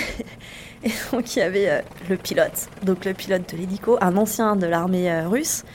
Et, 0.81 0.91
donc 1.11 1.35
il 1.35 1.39
y 1.39 1.41
avait 1.41 1.83
le 2.09 2.15
pilote, 2.15 2.69
donc 2.83 3.03
le 3.03 3.13
pilote 3.13 3.51
de 3.51 3.57
l'hélico, 3.57 3.97
un 3.99 4.15
ancien 4.15 4.55
de 4.55 4.65
l'armée 4.65 5.23
russe, 5.23 5.65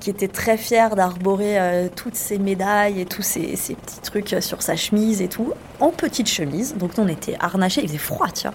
qui 0.00 0.10
était 0.10 0.28
très 0.28 0.58
fier 0.58 0.96
d'arborer 0.96 1.88
toutes 1.96 2.14
ses 2.14 2.38
médailles 2.38 3.00
et 3.00 3.06
tous 3.06 3.22
ces 3.22 3.56
petits 3.56 4.00
trucs 4.02 4.36
sur 4.40 4.60
sa 4.60 4.76
chemise 4.76 5.22
et 5.22 5.28
tout, 5.28 5.54
en 5.80 5.88
petite 5.92 6.28
chemise. 6.28 6.74
Donc 6.76 6.90
on 6.98 7.08
était 7.08 7.36
harnachés, 7.40 7.80
il 7.84 7.88
faisait 7.88 7.96
froid, 7.96 8.28
tu 8.28 8.42
vois. 8.42 8.54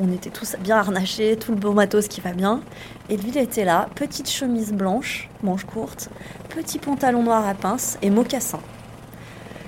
On 0.00 0.12
était 0.12 0.30
tous 0.30 0.56
bien 0.60 0.76
harnachés, 0.78 1.36
tout 1.36 1.52
le 1.52 1.58
beau 1.58 1.72
matos 1.72 2.08
qui 2.08 2.20
va 2.20 2.32
bien. 2.32 2.60
Et 3.08 3.16
lui, 3.16 3.28
il 3.28 3.38
était 3.38 3.64
là, 3.64 3.88
petite 3.94 4.28
chemise 4.28 4.72
blanche, 4.72 5.28
manche 5.42 5.64
courte, 5.64 6.10
petit 6.48 6.78
pantalon 6.78 7.22
noir 7.22 7.46
à 7.46 7.54
pinces 7.54 7.96
et 8.02 8.10
mocassin. 8.10 8.60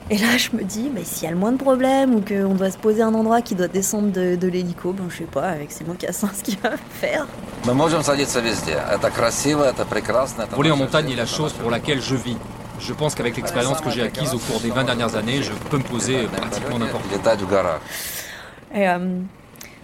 Et 0.09 0.19
là, 0.19 0.37
je 0.37 0.57
me 0.57 0.63
dis, 0.63 0.91
mais 0.93 1.03
s'il 1.03 1.25
y 1.25 1.27
a 1.27 1.31
le 1.31 1.37
moins 1.37 1.51
de 1.51 1.57
problèmes 1.57 2.15
ou 2.15 2.21
qu'on 2.21 2.55
doit 2.55 2.71
se 2.71 2.79
poser 2.79 3.03
un 3.03 3.13
endroit 3.15 3.43
qui 3.43 3.57
doit 3.57 3.67
descendre 3.67 4.13
de, 4.13 4.47
l'hélico, 4.47 4.93
ben, 4.93 5.07
je 5.09 5.19
sais 5.19 5.25
pas, 5.25 5.49
avec 5.49 5.73
ces 5.73 5.85
mocassins, 5.85 6.31
ce 6.33 6.45
qu'il 6.45 6.59
va 6.61 6.77
faire. 6.91 7.27
Voler 10.53 10.71
en 10.71 10.77
montagne 10.77 11.11
est 11.11 11.17
la 11.17 11.27
chose 11.27 11.53
pour 11.53 11.71
laquelle 11.71 12.01
je 12.01 12.15
vis. 12.15 12.37
Je 12.79 12.93
pense 12.93 13.15
qu'avec 13.15 13.37
l'expérience 13.37 13.81
que 13.81 13.91
j'ai 13.91 14.03
acquise 14.03 14.33
au 14.35 14.39
cours 14.39 14.61
des 14.61 14.71
20 14.71 14.85
dernières 14.85 15.17
années, 15.17 15.43
je 15.43 15.53
peux 15.71 15.79
me 15.79 15.83
poser 15.83 16.25
pratiquement 16.27 16.79
n'importe 16.79 17.05
où. 17.07 17.17
Et, 18.75 18.89
euh, 18.89 19.21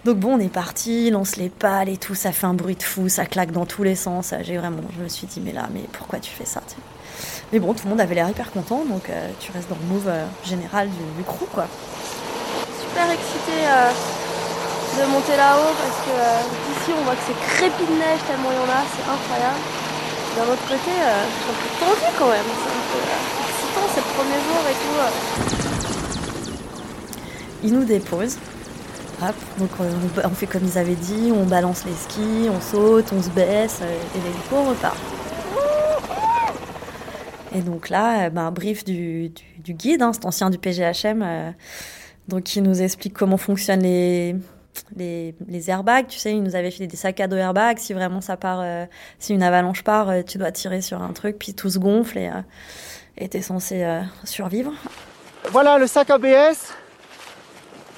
donc 0.05 0.17
bon, 0.17 0.35
on 0.35 0.39
est 0.39 0.49
parti, 0.51 1.09
lance 1.11 1.37
les 1.37 1.49
pales 1.49 1.87
et 1.89 1.97
tout, 1.97 2.13
ça 2.15 2.31
fait 2.31 2.45
un 2.45 2.53
bruit 2.53 2.75
de 2.75 2.83
fou, 2.83 3.07
ça 3.07 3.25
claque 3.25 3.51
dans 3.51 3.65
tous 3.65 3.83
les 3.83 3.95
sens. 3.95 4.33
J'ai 4.41 4.57
vraiment, 4.57 4.81
je 4.97 5.03
me 5.03 5.07
suis 5.07 5.27
dit, 5.27 5.39
mais 5.39 5.53
là, 5.53 5.67
mais 5.73 5.83
pourquoi 5.93 6.19
tu 6.19 6.29
fais 6.31 6.45
ça 6.45 6.61
Mais 7.53 7.59
bon, 7.59 7.73
tout 7.73 7.83
le 7.85 7.89
monde 7.91 8.01
avait 8.01 8.15
l'air 8.15 8.29
hyper 8.29 8.51
content, 8.51 8.83
donc 8.83 9.09
euh, 9.09 9.29
tu 9.39 9.51
restes 9.53 9.69
dans 9.69 9.77
le 9.79 9.87
move 9.93 10.07
euh, 10.09 10.25
général 10.43 10.89
du, 10.89 11.03
du 11.17 11.23
crew, 11.23 11.45
quoi. 11.53 11.67
Super 12.81 13.09
excité 13.11 13.55
euh, 13.63 13.91
de 14.99 15.05
monter 15.09 15.37
là-haut 15.37 15.73
parce 15.79 15.99
que 16.05 16.11
euh, 16.11 16.73
ici 16.75 16.91
on 16.99 17.03
voit 17.05 17.15
que 17.15 17.23
c'est 17.25 17.39
crépi 17.55 17.83
de 17.87 17.95
neige 17.97 18.19
tellement 18.27 18.51
il 18.51 18.57
y 18.57 18.59
en 18.59 18.69
a, 18.75 18.83
c'est 18.91 19.07
incroyable. 19.09 19.61
D'un 20.35 20.47
autre 20.51 20.67
côté, 20.67 20.91
euh, 20.99 21.23
je 21.31 21.35
suis 21.39 21.49
un 21.49 21.57
peu 21.63 21.69
tendu 21.79 22.09
quand 22.19 22.27
même, 22.29 22.49
c'est 22.59 22.75
un 22.75 22.85
peu 22.91 22.99
euh, 22.99 23.23
excitant 23.47 23.87
ces 23.95 24.03
premiers 24.13 24.41
jours 24.43 24.65
et 24.67 24.77
tout. 24.83 24.97
euh. 24.99 25.11
Ils 27.63 27.73
nous 27.73 27.85
déposent. 27.85 28.37
Donc 29.57 29.69
euh, 29.79 29.91
on, 30.23 30.29
fait 30.29 30.47
comme 30.47 30.63
ils 30.65 30.77
avaient 30.77 30.95
dit, 30.95 31.31
on 31.33 31.45
balance 31.45 31.85
les 31.85 31.93
skis, 31.93 32.49
on 32.49 32.59
saute, 32.59 33.11
on 33.13 33.21
se 33.21 33.29
baisse, 33.29 33.79
euh, 33.81 34.01
et 34.15 34.21
l'hélico 34.21 34.69
repart. 34.69 34.97
Et 37.55 37.61
donc 37.61 37.89
là, 37.89 38.29
ben, 38.29 38.51
brief 38.51 38.83
du, 38.83 39.31
guide, 39.59 40.01
hein, 40.01 40.11
cet 40.11 40.25
ancien 40.25 40.49
du 40.49 40.57
PGHM, 40.57 41.53
donc 42.27 42.55
il 42.55 42.63
nous 42.63 42.81
explique 42.81 43.13
comment 43.13 43.37
fonctionnent 43.37 43.83
les, 43.83 44.35
les, 44.97 45.69
airbags. 45.69 46.07
Tu 46.07 46.17
sais, 46.17 46.31
il 46.31 46.41
nous 46.41 46.55
avait 46.55 46.71
filé 46.71 46.87
des 46.87 46.97
sacs 46.97 47.19
à 47.19 47.27
dos 47.27 47.35
airbags. 47.35 47.77
Si 47.77 47.93
vraiment 47.93 48.21
ça 48.21 48.37
part, 48.37 48.65
si 49.19 49.35
une 49.35 49.43
avalanche 49.43 49.83
part, 49.83 50.11
tu 50.25 50.39
dois 50.39 50.51
tirer 50.51 50.81
sur 50.81 51.03
un 51.03 51.13
truc, 51.13 51.37
puis 51.37 51.53
tout 51.53 51.69
se 51.69 51.77
gonfle 51.77 52.17
et 52.17 52.31
et 53.19 53.29
t'es 53.29 53.43
censé 53.43 53.85
survivre. 54.23 54.73
Voilà 55.51 55.77
le 55.77 55.85
sac 55.85 56.09
ABS. 56.09 56.73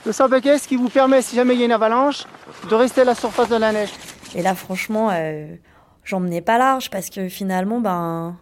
Le 0.05 0.11
sac 0.11 0.31
ABS 0.31 0.67
qui 0.67 0.75
vous 0.75 0.89
permet, 0.89 1.23
si 1.23 1.35
jamais 1.35 1.55
il 1.55 1.59
y 1.59 1.63
a 1.63 1.65
une 1.65 1.71
avalanche, 1.71 2.25
de 2.69 2.75
rester 2.75 3.01
à 3.01 3.05
la 3.05 3.15
surface 3.15 3.49
de 3.49 3.55
la 3.55 3.71
neige. 3.71 3.89
Et 4.35 4.43
là, 4.43 4.53
franchement, 4.53 5.09
euh, 5.11 5.55
j'en 6.03 6.21
pas 6.41 6.59
large 6.59 6.91
parce 6.91 7.09
que 7.09 7.27
finalement, 7.27 7.79
ben, 7.79 8.37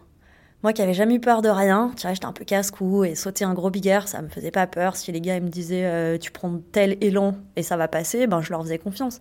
moi 0.62 0.74
qui 0.74 0.82
avais 0.82 0.92
jamais 0.92 1.14
eu 1.14 1.20
peur 1.20 1.40
de 1.40 1.48
rien, 1.48 1.90
j'étais 1.96 2.26
un 2.26 2.34
peu 2.34 2.44
casse-cou 2.44 3.04
et 3.04 3.14
sauter 3.14 3.46
un 3.46 3.54
gros 3.54 3.70
big 3.70 3.86
air, 3.86 4.08
ça 4.08 4.20
me 4.20 4.28
faisait 4.28 4.50
pas 4.50 4.66
peur. 4.66 4.94
Si 4.96 5.10
les 5.10 5.22
gars 5.22 5.40
me 5.40 5.48
disaient 5.48 5.86
euh, 5.86 6.18
tu 6.18 6.30
prends 6.32 6.60
tel 6.72 6.98
élan 7.00 7.34
et 7.56 7.62
ça 7.62 7.78
va 7.78 7.88
passer, 7.88 8.26
ben 8.26 8.42
je 8.42 8.50
leur 8.50 8.62
faisais 8.62 8.78
confiance. 8.78 9.18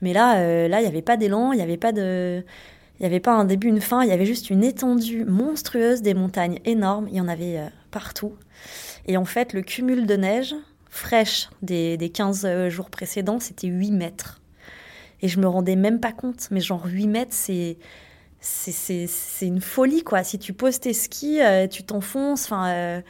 Mais 0.00 0.14
là, 0.14 0.38
euh, 0.38 0.68
là, 0.68 0.80
il 0.80 0.84
y 0.84 0.88
avait 0.88 1.02
pas 1.02 1.18
d'élan, 1.18 1.52
il 1.52 1.58
y 1.58 1.62
avait 1.62 1.76
pas 1.76 1.92
de, 1.92 2.42
il 3.00 3.04
avait 3.04 3.20
pas 3.20 3.32
un 3.32 3.44
début, 3.44 3.68
une 3.68 3.82
fin, 3.82 4.02
il 4.02 4.08
y 4.08 4.12
avait 4.12 4.24
juste 4.24 4.48
une 4.48 4.64
étendue 4.64 5.26
monstrueuse, 5.26 6.00
des 6.00 6.14
montagnes 6.14 6.58
énormes, 6.64 7.06
il 7.10 7.18
y 7.18 7.20
en 7.20 7.28
avait 7.28 7.60
partout. 7.90 8.32
Et 9.06 9.18
en 9.18 9.26
fait, 9.26 9.52
le 9.52 9.60
cumul 9.60 10.06
de 10.06 10.16
neige 10.16 10.54
fraîche 10.96 11.48
des, 11.62 11.96
des 11.96 12.10
15 12.10 12.68
jours 12.68 12.90
précédents, 12.90 13.40
c'était 13.40 13.68
8 13.68 13.90
mètres. 13.92 14.40
Et 15.22 15.28
je 15.28 15.40
me 15.40 15.46
rendais 15.48 15.76
même 15.76 16.00
pas 16.00 16.12
compte, 16.12 16.48
mais 16.50 16.60
genre 16.60 16.86
8 16.86 17.06
mètres, 17.08 17.34
c'est. 17.34 17.78
C'est, 18.38 19.08
une 19.42 19.60
folie, 19.60 20.04
quoi. 20.04 20.22
Si 20.22 20.38
tu 20.38 20.52
poses 20.52 20.78
tes 20.78 20.92
skis, 20.92 21.40
euh, 21.40 21.66
tu 21.66 21.82
t'enfonces. 21.82 22.44
Enfin, 22.44 22.68
euh, 22.68 23.00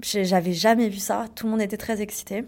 j'avais 0.00 0.52
jamais 0.52 0.88
vu 0.88 0.98
ça. 0.98 1.26
Tout 1.36 1.46
le 1.46 1.52
monde 1.52 1.62
était 1.62 1.76
très 1.76 2.00
excité. 2.00 2.44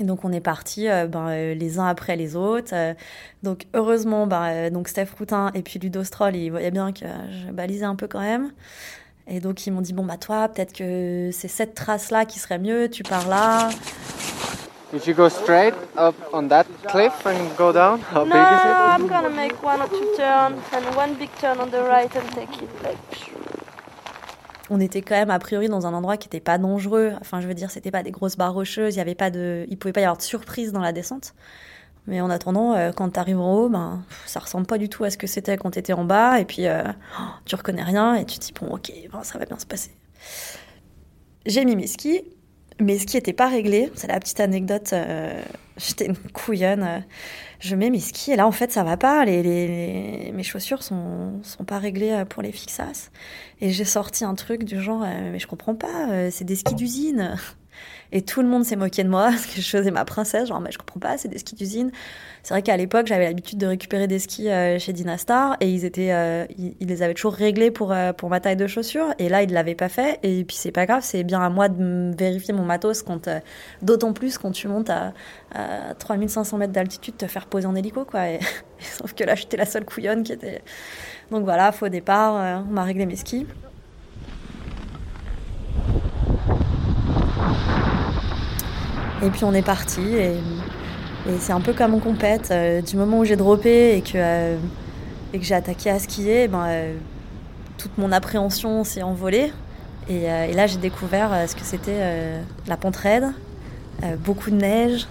Et 0.00 0.04
donc, 0.04 0.24
on 0.24 0.32
est 0.32 0.40
partis 0.40 0.88
euh, 0.88 1.06
ben, 1.06 1.28
euh, 1.28 1.54
les 1.54 1.78
uns 1.78 1.86
après 1.86 2.16
les 2.16 2.34
autres. 2.34 2.72
Euh, 2.72 2.94
donc, 3.42 3.66
heureusement, 3.74 4.26
ben, 4.26 4.42
euh, 4.44 4.70
donc 4.70 4.88
Steph 4.88 5.08
Routin 5.18 5.50
et 5.54 5.62
puis 5.62 5.78
Ludo 5.78 6.02
Stroll, 6.02 6.36
ils 6.36 6.50
voyaient 6.50 6.70
bien 6.70 6.92
que 6.92 7.04
je 7.30 7.52
balisais 7.52 7.84
un 7.84 7.96
peu 7.96 8.08
quand 8.08 8.20
même. 8.20 8.52
Et 9.26 9.40
donc, 9.40 9.66
ils 9.66 9.72
m'ont 9.72 9.80
dit 9.80 9.92
Bon, 9.92 10.04
bah, 10.04 10.16
toi, 10.16 10.48
peut-être 10.48 10.72
que 10.72 11.30
c'est 11.32 11.48
cette 11.48 11.74
trace-là 11.74 12.24
qui 12.24 12.38
serait 12.38 12.58
mieux. 12.58 12.88
Tu 12.88 13.02
pars 13.02 13.28
là. 13.28 13.70
If 14.94 15.06
you 15.06 15.14
go 15.14 15.28
straight 15.30 15.74
up 15.96 16.14
on 16.34 16.48
that 16.48 16.64
cliff 16.86 17.24
and 17.24 17.56
go 17.56 17.72
down, 17.72 18.00
how 18.14 18.26
no, 18.26 18.32
big 18.32 18.34
is 18.34 18.60
it? 18.64 19.00
I'm 19.00 19.08
gonna 19.08 19.30
make 19.30 19.62
one 19.62 19.80
or 19.80 19.88
two 19.88 20.16
turns 20.18 20.60
and 20.70 20.94
one 20.94 21.14
big 21.14 21.30
turn 21.40 21.58
on 21.60 21.70
the 21.70 21.82
right 21.82 22.14
and 22.14 22.28
take 22.34 22.62
it 22.62 22.68
like. 22.82 23.32
on 24.72 24.80
était 24.80 25.02
quand 25.02 25.14
même 25.14 25.30
a 25.30 25.38
priori 25.38 25.68
dans 25.68 25.86
un 25.86 25.92
endroit 25.92 26.16
qui 26.16 26.28
n'était 26.28 26.40
pas 26.40 26.56
dangereux. 26.56 27.12
Enfin, 27.20 27.40
je 27.40 27.46
veux 27.46 27.54
dire, 27.54 27.70
c'était 27.70 27.90
pas 27.90 28.02
des 28.02 28.10
grosses 28.10 28.36
barres 28.36 28.54
rocheuses. 28.54 28.94
Il 28.94 28.98
y 28.98 29.00
avait 29.02 29.14
pas 29.14 29.30
de, 29.30 29.66
il 29.68 29.76
pouvait 29.76 29.92
pas 29.92 30.00
y 30.00 30.04
avoir 30.04 30.16
de 30.16 30.22
surprise 30.22 30.72
dans 30.72 30.80
la 30.80 30.92
descente. 30.92 31.34
Mais 32.06 32.20
en 32.20 32.30
attendant, 32.30 32.74
euh, 32.74 32.90
quand 32.92 33.10
tu 33.10 33.20
arrives 33.20 33.38
en 33.38 33.54
haut, 33.54 33.68
ben, 33.68 34.04
ça 34.26 34.40
ressemble 34.40 34.66
pas 34.66 34.78
du 34.78 34.88
tout 34.88 35.04
à 35.04 35.10
ce 35.10 35.16
que 35.16 35.26
c'était 35.26 35.56
quand 35.56 35.70
tu 35.70 35.78
étais 35.78 35.92
en 35.92 36.04
bas. 36.04 36.40
Et 36.40 36.44
puis, 36.44 36.66
euh, 36.66 36.82
oh, 37.18 37.22
tu 37.44 37.54
reconnais 37.54 37.82
rien 37.84 38.14
et 38.16 38.24
tu 38.24 38.38
te 38.38 38.44
dis, 38.46 38.52
bon, 38.60 38.74
ok, 38.74 38.92
bon, 39.12 39.22
ça 39.22 39.38
va 39.38 39.44
bien 39.44 39.58
se 39.58 39.66
passer. 39.66 39.92
J'ai 41.46 41.64
mis 41.64 41.76
mes 41.76 41.86
skis. 41.86 42.22
Mes 42.80 42.98
skis 42.98 43.16
n'étaient 43.16 43.32
pas 43.32 43.48
réglés. 43.48 43.92
C'est 43.94 44.08
la 44.08 44.18
petite 44.18 44.40
anecdote. 44.40 44.92
euh, 44.92 45.40
J'étais 45.76 46.06
une 46.06 46.16
couillonne. 46.16 47.04
Je 47.60 47.76
mets 47.76 47.88
mes 47.88 48.00
skis 48.00 48.32
et 48.32 48.36
là, 48.36 48.46
en 48.46 48.52
fait, 48.52 48.72
ça 48.72 48.82
va 48.82 48.96
pas. 48.96 49.24
Les, 49.24 50.32
mes 50.34 50.42
chaussures 50.42 50.82
sont, 50.82 51.40
sont 51.42 51.64
pas 51.64 51.78
réglées 51.78 52.24
pour 52.28 52.42
les 52.42 52.52
fixasses. 52.52 53.10
Et 53.60 53.70
j'ai 53.70 53.84
sorti 53.84 54.24
un 54.24 54.34
truc 54.34 54.64
du 54.64 54.80
genre, 54.82 55.00
mais 55.00 55.38
je 55.38 55.46
comprends 55.46 55.74
pas, 55.74 56.30
c'est 56.30 56.44
des 56.44 56.56
skis 56.56 56.74
d'usine. 56.74 57.36
Et 58.12 58.20
tout 58.20 58.42
le 58.42 58.48
monde 58.48 58.64
s'est 58.64 58.76
moqué 58.76 59.02
de 59.02 59.08
moi 59.08 59.24
parce 59.30 59.46
que 59.46 59.60
je 59.60 59.68
faisais 59.68 59.90
ma 59.90 60.04
princesse, 60.04 60.48
genre, 60.48 60.60
mais 60.60 60.70
je 60.70 60.78
comprends 60.78 61.00
pas, 61.00 61.18
c'est 61.18 61.28
des 61.28 61.38
skis 61.38 61.54
d'usine. 61.54 61.90
C'est 62.42 62.54
vrai 62.54 62.62
qu'à 62.62 62.76
l'époque, 62.76 63.06
j'avais 63.06 63.24
l'habitude 63.24 63.58
de 63.58 63.66
récupérer 63.66 64.06
des 64.06 64.18
skis 64.18 64.50
euh, 64.50 64.78
chez 64.78 64.92
Dynastar 64.92 65.56
et 65.60 65.70
ils 65.70 65.84
étaient, 65.84 66.12
euh, 66.12 66.44
ils, 66.58 66.86
les 66.86 67.02
avaient 67.02 67.14
toujours 67.14 67.34
réglés 67.34 67.70
pour, 67.70 67.92
euh, 67.92 68.12
pour 68.12 68.28
ma 68.30 68.40
taille 68.40 68.56
de 68.56 68.66
chaussures. 68.66 69.14
Et 69.18 69.28
là, 69.28 69.42
ils 69.42 69.52
l'avaient 69.52 69.74
pas 69.74 69.88
fait. 69.88 70.18
Et 70.22 70.44
puis, 70.44 70.56
c'est 70.56 70.72
pas 70.72 70.84
grave, 70.84 71.02
c'est 71.02 71.24
bien 71.24 71.40
à 71.40 71.48
moi 71.48 71.68
de 71.68 72.14
vérifier 72.16 72.52
mon 72.52 72.64
matos 72.64 73.02
quand, 73.02 73.28
euh, 73.28 73.38
d'autant 73.80 74.12
plus 74.12 74.38
quand 74.38 74.50
tu 74.50 74.68
montes 74.68 74.90
à, 74.90 75.14
à 75.54 75.94
3500 75.94 76.58
mètres 76.58 76.72
d'altitude, 76.72 77.16
te 77.16 77.26
faire 77.26 77.46
poser 77.46 77.66
en 77.66 77.74
hélico, 77.74 78.04
quoi. 78.04 78.28
Et, 78.28 78.40
sauf 78.80 79.14
que 79.14 79.24
là, 79.24 79.34
j'étais 79.36 79.56
la 79.56 79.66
seule 79.66 79.84
couillonne 79.84 80.22
qui 80.24 80.32
était. 80.32 80.62
Donc 81.30 81.44
voilà, 81.44 81.72
faux 81.72 81.88
départ, 81.88 82.64
on 82.68 82.72
m'a 82.72 82.82
réglé 82.82 83.06
mes 83.06 83.16
skis. 83.16 83.46
Et 89.22 89.30
puis 89.30 89.44
on 89.44 89.54
est 89.54 89.62
parti 89.62 90.00
et, 90.00 90.34
c'est 91.38 91.52
un 91.52 91.60
peu 91.60 91.72
comme 91.72 91.94
en 91.94 92.00
compète. 92.00 92.48
euh, 92.50 92.82
du 92.82 92.96
moment 92.96 93.20
où 93.20 93.24
j'ai 93.24 93.36
droppé 93.36 93.96
et 93.96 94.02
que, 94.02 94.16
euh, 94.16 94.56
j'ai 95.32 95.54
attaqué 95.54 95.88
à 95.88 96.00
skier, 96.00 96.48
ben, 96.48 96.64
euh, 96.66 96.94
toute 97.78 97.96
mon 97.96 98.10
appréhension 98.10 98.82
s'est 98.82 99.02
envolée. 99.04 99.52
Et, 100.08 100.22
là 100.52 100.66
j'ai 100.66 100.78
découvert 100.78 101.48
ce 101.48 101.54
que 101.54 101.62
c'était 101.62 102.40
la 102.66 102.76
pente 102.76 102.96
raide, 102.96 103.28
euh, 104.02 104.16
beaucoup 104.16 104.50
de 104.50 104.56
neige, 104.56 105.06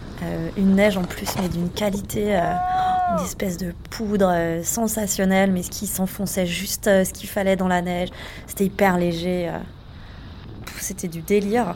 une 0.58 0.75
neige 0.75 0.98
en 0.98 1.03
plus 1.03 1.27
mais 1.41 1.48
d'une 1.48 1.70
qualité, 1.70 2.36
une 2.36 3.24
espèce 3.24 3.58
de 3.58 3.74
poudre 3.89 4.60
sensationnelle, 4.63 5.50
mais 5.51 5.63
ce 5.63 5.70
qui 5.70 5.88
s'enfonçait 5.88 6.46
juste 6.46 6.86
ce 6.86 7.13
qu'il 7.13 7.30
fallait 7.30 7.56
dans 7.56 7.70
la 7.70 7.82
neige. 7.82 8.10
C'était 8.48 8.65
hyper 8.65 8.98
léger. 8.98 9.50
C'était 10.77 11.08
du 11.08 11.22
délire. 11.22 11.75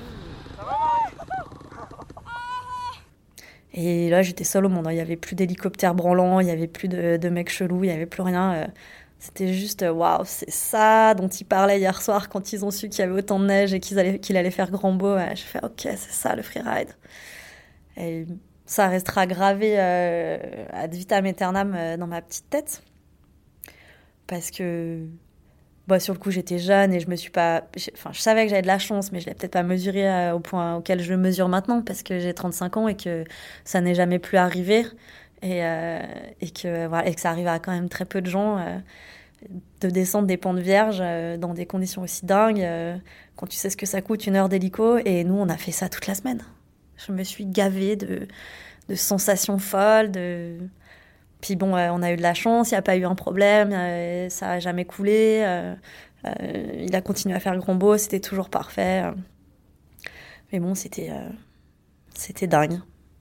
Et 3.75 4.09
là, 4.09 4.21
j'étais 4.21 4.45
seule 4.45 4.65
au 4.65 4.69
monde. 4.69 4.87
hein. 4.87 4.91
Il 4.91 4.95
n'y 4.95 5.01
avait 5.01 5.17
plus 5.17 5.35
d'hélicoptères 5.35 5.93
branlants, 5.95 6.39
il 6.39 6.45
n'y 6.45 6.51
avait 6.51 6.67
plus 6.67 6.87
de, 6.87 7.29
mecs 7.29 7.49
chelous, 7.49 7.83
il 7.83 7.87
n'y 7.89 7.93
avait 7.93 8.05
plus 8.07 8.21
rien. 8.23 8.53
euh. 8.55 8.67
C'était 9.19 9.53
juste, 9.53 9.83
euh, 9.83 9.91
waouh, 9.91 10.23
c'est 10.25 10.49
ça 10.51 11.13
dont 11.15 11.27
ils 11.27 11.45
parlaient 11.45 11.79
hier 11.79 12.01
soir 12.01 12.29
quand 12.29 12.53
ils 12.53 12.63
ont 12.65 12.71
su 12.71 12.89
qu'il 12.89 12.99
y 12.99 13.03
avait 13.03 13.13
autant 13.19 13.39
de 13.39 13.45
neige 13.47 13.73
et 13.73 13.79
qu'il 13.79 13.97
allait 14.37 14.51
faire 14.51 14.71
grand 14.71 14.93
beau. 14.93 15.17
J'ai 15.17 15.35
fait, 15.37 15.63
ok, 15.63 15.81
c'est 15.81 15.97
ça 15.97 16.35
le 16.35 16.41
freeride. 16.43 16.89
Et 17.97 18.25
ça 18.65 18.87
restera 18.87 19.27
gravé 19.27 19.75
euh, 19.79 20.37
ad 20.71 20.93
vitam 20.93 21.25
aeternam 21.25 21.97
dans 21.97 22.07
ma 22.07 22.21
petite 22.21 22.49
tête. 22.49 22.83
Parce 24.27 24.51
que 24.51 25.07
Bon, 25.87 25.99
sur 25.99 26.13
le 26.13 26.19
coup, 26.19 26.31
j'étais 26.31 26.57
jeune 26.57 26.93
et 26.93 26.99
je 26.99 27.07
me 27.09 27.15
suis 27.15 27.29
pas. 27.29 27.63
Enfin, 27.93 28.11
je 28.11 28.19
savais 28.19 28.43
que 28.45 28.49
j'avais 28.49 28.63
de 28.63 28.67
la 28.67 28.79
chance, 28.79 29.11
mais 29.11 29.19
je 29.19 29.27
l'ai 29.27 29.35
peut-être 29.35 29.51
pas 29.51 29.63
mesuré 29.63 30.09
euh, 30.09 30.33
au 30.33 30.39
point 30.39 30.75
auquel 30.77 31.01
je 31.01 31.11
le 31.11 31.17
mesure 31.17 31.47
maintenant 31.47 31.81
parce 31.83 32.01
que 32.01 32.19
j'ai 32.19 32.33
35 32.33 32.77
ans 32.77 32.87
et 32.87 32.97
que 32.97 33.23
ça 33.65 33.81
n'est 33.81 33.93
jamais 33.93 34.17
plus 34.17 34.37
arrivé. 34.37 34.85
Et, 35.43 35.63
euh, 35.63 36.01
et, 36.41 36.49
que, 36.49 36.87
voilà, 36.87 37.07
et 37.07 37.13
que 37.13 37.21
ça 37.21 37.29
arrive 37.29 37.47
à 37.47 37.59
quand 37.59 37.71
même 37.71 37.89
très 37.89 38.05
peu 38.05 38.21
de 38.21 38.29
gens 38.29 38.57
euh, 38.57 38.79
de 39.81 39.89
descendre 39.91 40.27
des 40.27 40.37
pentes 40.37 40.57
vierges 40.57 41.03
dans 41.39 41.53
des 41.53 41.67
conditions 41.67 42.01
aussi 42.01 42.25
dingues 42.25 42.67
quand 43.35 43.45
tu 43.45 43.55
sais 43.57 43.69
ce 43.69 43.77
que 43.77 43.85
ça 43.85 44.01
coûte 44.01 44.25
une 44.25 44.35
heure 44.35 44.49
d'hélico. 44.49 44.97
Et 45.05 45.23
nous, 45.23 45.35
on 45.35 45.49
a 45.49 45.57
fait 45.57 45.71
ça 45.71 45.87
toute 45.87 46.07
la 46.07 46.15
semaine. 46.15 46.41
Je 46.97 47.11
me 47.11 47.23
suis 47.23 47.45
gavée 47.45 47.95
de, 47.95 48.27
de 48.89 48.95
sensations 48.95 49.59
folles, 49.59 50.11
de 50.11 50.57
puis 51.45 51.55
bon, 51.55 51.75
on 51.75 52.01
a 52.01 52.11
eu 52.11 52.15
de 52.15 52.23
la 52.23 52.33
chance, 52.33 52.71
il 52.71 52.73
n'y 52.73 52.79
a 52.79 52.81
pas 52.81 52.95
eu 52.95 53.05
un 53.05 53.13
problème, 53.13 53.71
euh, 53.71 54.29
ça 54.29 54.47
n'a 54.47 54.59
jamais 54.59 54.83
coulé. 54.83 55.43
Euh, 55.45 55.75
euh, 56.25 56.83
il 56.83 56.95
a 56.95 57.01
continué 57.01 57.35
à 57.35 57.39
faire 57.39 57.53
le 57.53 57.59
grand 57.59 57.75
beau, 57.75 57.99
c'était 57.99 58.19
toujours 58.19 58.49
parfait. 58.49 59.03
Mais 60.51 60.59
bon, 60.59 60.73
c'était 60.73 61.11
c'était 62.15 62.47
dingue. 62.47 62.79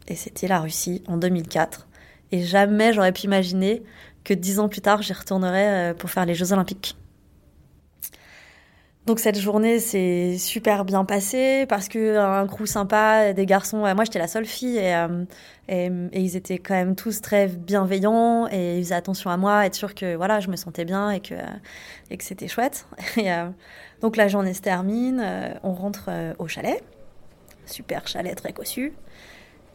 Et 0.09 0.14
c'était 0.14 0.49
la 0.49 0.61
Russie 0.61 1.04
en 1.07 1.19
2004. 1.19 1.87
Et 2.33 2.43
jamais 2.43 2.95
j'aurais 2.95 3.12
pu 3.12 3.25
imaginer 3.25 3.83
que 4.25 4.33
dix 4.33 4.59
ans 4.59 4.71
plus 4.71 4.81
tard, 4.81 5.02
j'y 5.02 5.12
retournerais 5.12 5.95
pour 5.99 6.09
faire 6.09 6.25
les 6.25 6.35
Jeux 6.35 6.54
Olympiques. 6.54 6.97
Donc 9.06 9.18
cette 9.18 9.38
journée 9.38 9.80
s'est 9.80 10.38
super 10.38 10.87
bien 10.87 11.04
passée 11.04 11.66
parce 11.68 11.88
que 11.88 12.16
un 12.16 12.46
crew 12.46 12.64
sympa, 12.64 13.34
des 13.34 13.44
garçons. 13.44 13.78
moi 13.80 14.04
j'étais 14.04 14.18
la 14.18 14.28
seule 14.28 14.46
fille 14.46 14.78
et, 14.78 14.94
euh, 14.94 15.25
et, 15.68 15.90
ils 16.14 16.37
étaient 16.37 16.56
quand 16.56 16.73
même 16.73 16.96
tous 16.96 17.20
très 17.20 17.49
bienveillants 17.49 18.49
et 18.50 18.78
ils 18.78 18.82
faisaient 18.82 18.94
attention 18.94 19.28
à 19.28 19.37
moi, 19.37 19.66
être 19.66 19.75
sûr 19.75 19.94
que 19.94 20.16
voilà 20.16 20.40
je 20.40 20.49
me 20.49 20.56
sentais 20.56 20.87
bien 20.87 21.11
et 21.11 21.20
que 21.20 21.34
que 21.34 22.25
c'était 22.25 22.49
chouette. 22.49 22.87
Et, 23.18 23.30
euh, 23.30 23.50
donc 24.00 24.16
la 24.16 24.28
journée 24.28 24.54
se 24.54 24.62
termine, 24.62 25.20
euh, 25.23 25.52
on 25.62 25.73
rentre 25.73 26.08
au 26.38 26.49
chalet, 26.49 26.82
super 27.66 28.08
chalet 28.08 28.34
très 28.34 28.54
cossu. 28.54 28.94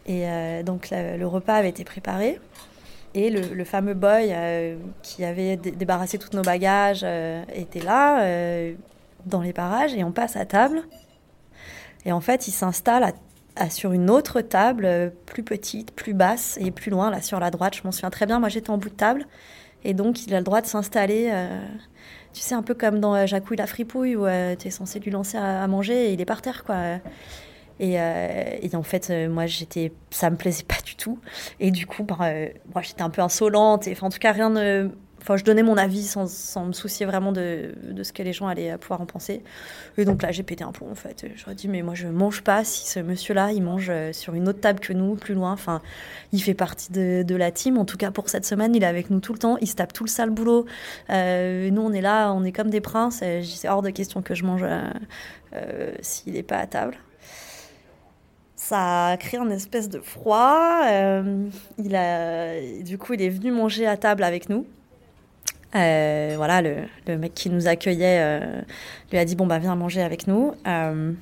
Et 0.08 0.26
donc 0.64 0.90
le 0.92 1.26
repas 1.26 1.54
avait 1.54 1.70
été 1.70 1.84
préparé. 1.84 2.40
Et 3.14 3.30
le 3.30 3.64
fameux 3.64 3.94
boy 3.94 4.34
qui 5.04 5.24
avait 5.24 5.56
débarrassé 5.56 6.18
tous 6.18 6.36
nos 6.36 6.42
bagages 6.42 7.06
était 7.54 7.82
là 7.82 8.24
dans 9.26 9.42
les 9.42 9.54
parages 9.54 9.94
et 9.94 10.04
on 10.04 10.12
passe 10.12 10.36
à 10.36 10.46
table. 10.46 10.84
Et 12.06 12.12
en 12.12 12.22
fait, 12.22 12.48
il 12.48 12.52
s'installe 12.52 13.14
sur 13.70 13.92
une 13.92 14.10
autre 14.10 14.40
table, 14.42 14.86
euh, 14.86 15.10
plus 15.26 15.44
petite, 15.44 15.92
plus 15.92 16.14
basse 16.14 16.58
et 16.62 16.72
plus 16.72 16.92
loin, 16.92 17.12
là 17.12 17.22
sur 17.22 17.40
la 17.40 17.52
droite. 17.52 17.76
Je 17.76 17.82
m'en 17.84 17.92
souviens 17.92 18.10
très 18.10 18.26
bien. 18.26 18.40
Moi, 18.40 18.48
j'étais 18.48 18.70
en 18.70 18.78
bout 18.78 18.90
de 18.90 18.96
table. 18.96 19.26
Et 19.84 19.94
donc, 19.94 20.26
il 20.26 20.34
a 20.34 20.38
le 20.38 20.44
droit 20.44 20.62
de 20.62 20.68
s'installer. 20.68 21.30
Euh, 21.32 21.62
tu 22.34 22.42
sais, 22.42 22.56
un 22.56 22.62
peu 22.62 22.74
comme 22.74 23.00
dans 23.00 23.16
euh, 23.16 23.26
Jacouille 23.26 23.58
la 23.58 23.68
fripouille, 23.68 24.16
où 24.16 24.26
tu 24.58 24.68
es 24.68 24.72
censé 24.72 25.00
lui 25.00 25.12
lancer 25.12 25.38
à, 25.38 25.68
manger 25.68 26.10
et 26.10 26.14
il 26.14 26.22
est 26.22 26.26
par 26.26 26.42
terre, 26.42 26.64
quoi. 26.64 27.00
Et, 27.82 27.94
et, 27.94 28.76
en 28.76 28.84
fait, 28.84 29.10
moi, 29.30 29.46
j'étais, 29.46 29.94
ça 30.10 30.30
me 30.30 30.36
plaisait 30.36 30.66
pas 30.66 30.82
du 30.86 30.96
tout. 30.96 31.18
Et 31.62 31.72
du 31.72 31.86
coup, 31.86 32.04
bah, 32.04 32.18
moi, 32.18 32.82
j'étais 32.82 33.02
un 33.02 33.10
peu 33.10 33.22
insolente. 33.22 33.88
Et, 33.88 33.98
en 34.02 34.10
tout 34.10 34.20
cas, 34.20 34.34
rien 34.34 34.50
ne 34.50 34.90
Je 35.38 35.44
donnais 35.44 35.64
mon 35.64 35.78
avis 35.78 36.04
sans, 36.04 36.66
me 36.66 36.74
soucier 36.74 37.06
vraiment 37.06 37.32
de, 37.32 37.74
ce 38.02 38.12
que 38.12 38.24
les 38.24 38.34
gens 38.34 38.48
allaient 38.48 38.78
pouvoir 38.78 39.02
en 39.02 39.06
penser. 39.06 39.44
Et 39.98 40.06
donc 40.06 40.22
là, 40.22 40.32
j'ai 40.32 40.44
pété 40.44 40.64
un 40.64 40.72
plomb, 40.72 40.90
en 40.92 40.96
fait. 40.96 41.26
J'aurais 41.36 41.56
dit, 41.56 41.68
mais 41.68 41.82
moi, 41.82 41.94
je 41.94 42.08
mange 42.08 42.42
pas 42.42 42.64
si 42.64 42.88
ce 42.88 43.00
monsieur-là, 43.00 43.52
il 43.52 43.62
mange 43.62 43.90
euh, 43.90 44.14
sur 44.14 44.34
une 44.34 44.48
autre 44.48 44.60
table 44.60 44.80
que 44.80 44.94
nous, 44.94 45.16
plus 45.16 45.34
loin. 45.34 45.52
Enfin, 45.52 45.82
il 46.32 46.42
fait 46.42 46.54
partie 46.54 46.92
de, 46.92 47.36
la 47.36 47.52
team. 47.52 47.78
En 47.78 47.86
tout 47.86 47.98
cas, 47.98 48.12
pour 48.12 48.30
cette 48.30 48.46
semaine, 48.46 48.76
il 48.76 48.84
est 48.84 48.88
avec 48.88 49.10
nous 49.10 49.20
tout 49.20 49.34
le 49.34 49.40
temps. 49.40 49.58
Il 49.62 49.68
se 49.68 49.76
tape 49.76 49.94
tout 49.94 50.04
le 50.04 50.10
sale 50.10 50.30
boulot. 50.30 50.66
Euh, 51.10 51.70
nous, 51.70 51.82
on 51.82 51.94
est 51.94 52.02
là, 52.02 52.32
on 52.32 52.44
est 52.44 52.52
comme 52.52 52.70
des 52.70 52.82
princes. 52.82 53.18
C'est 53.20 53.70
hors 53.70 53.82
de 53.82 53.90
question 53.90 54.22
que 54.22 54.36
je 54.36 54.44
mange 54.44 54.66
euh, 55.54 55.92
s'il 56.02 56.34
n'est 56.34 56.44
pas 56.44 56.58
à 56.58 56.68
table 56.68 56.98
ça 58.56 59.08
a 59.08 59.18
créé 59.18 59.40
un 59.40 59.50
espèce 59.50 59.88
de 59.88 60.00
froid. 60.00 60.82
Il 61.78 61.96
a, 61.96 62.82
du 62.84 62.98
coup, 62.98 63.14
il 63.14 63.22
est 63.22 63.30
venu 63.30 63.52
manger 63.52 63.88
à 63.88 63.96
table 63.96 64.22
avec 64.22 64.50
nous. 64.50 64.68
Euh, 65.76 66.34
voilà, 66.36 66.62
le, 66.62 66.78
le, 67.08 67.18
mec 67.18 67.36
qui 67.36 67.50
nous 67.50 67.68
accueillait 67.68 68.20
euh, 68.20 68.62
lui 69.12 69.20
a 69.20 69.26
dit 69.26 69.36
bon 69.36 69.46
bah 69.46 69.60
viens 69.60 69.76
manger 69.76 70.02
avec 70.02 70.28
nous. 70.28 70.54
Euh, 70.68 71.14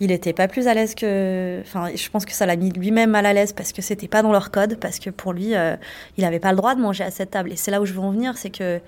il 0.00 0.12
était 0.12 0.32
pas 0.32 0.46
plus 0.46 0.68
à 0.68 0.74
l'aise 0.74 0.94
que, 0.94 1.60
enfin, 1.62 1.90
je 1.94 2.08
pense 2.10 2.24
que 2.24 2.32
ça 2.32 2.46
l'a 2.46 2.54
mis 2.54 2.70
lui-même 2.70 3.10
mal 3.10 3.26
à 3.26 3.32
l'aise 3.32 3.52
parce 3.52 3.72
que 3.72 3.82
c'était 3.82 4.06
pas 4.06 4.22
dans 4.22 4.30
leur 4.30 4.50
code, 4.50 4.78
parce 4.78 5.00
que 5.00 5.10
pour 5.10 5.32
lui, 5.32 5.56
euh, 5.56 5.76
il 6.16 6.24
avait 6.24 6.38
pas 6.38 6.52
le 6.52 6.56
droit 6.56 6.74
de 6.76 6.80
manger 6.80 7.02
à 7.02 7.10
cette 7.10 7.32
table. 7.32 7.50
Et 7.52 7.56
c'est 7.56 7.70
là 7.70 7.80
où 7.80 7.84
je 7.86 7.92
veux 7.94 8.00
en 8.00 8.12
venir, 8.12 8.36
c'est 8.36 8.50
que 8.50 8.80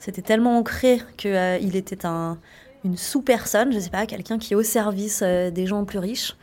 c'était 0.00 0.22
tellement 0.22 0.58
ancré 0.58 1.00
que 1.18 1.28
euh, 1.28 1.58
était 1.74 2.04
un, 2.04 2.38
une 2.84 2.96
sous-personne, 2.96 3.72
je 3.72 3.78
sais 3.78 3.90
pas, 3.90 4.06
quelqu'un 4.06 4.38
qui 4.38 4.54
est 4.54 4.56
au 4.56 4.64
service 4.64 5.22
des 5.22 5.66
gens 5.66 5.84
plus 5.84 6.00
riches, 6.00 6.34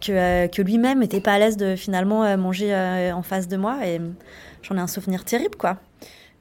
que, 0.00 0.48
que 0.48 0.62
lui-même 0.62 1.02
était 1.02 1.20
pas 1.20 1.34
à 1.34 1.38
l'aise 1.38 1.56
de 1.56 1.76
finalement 1.76 2.36
manger 2.36 2.74
en 3.14 3.22
face 3.22 3.46
de 3.46 3.56
moi. 3.56 3.86
Et 3.86 4.00
j'en 4.62 4.76
ai 4.76 4.80
un 4.80 4.86
souvenir 4.88 5.24
terrible, 5.24 5.56
quoi. 5.56 5.78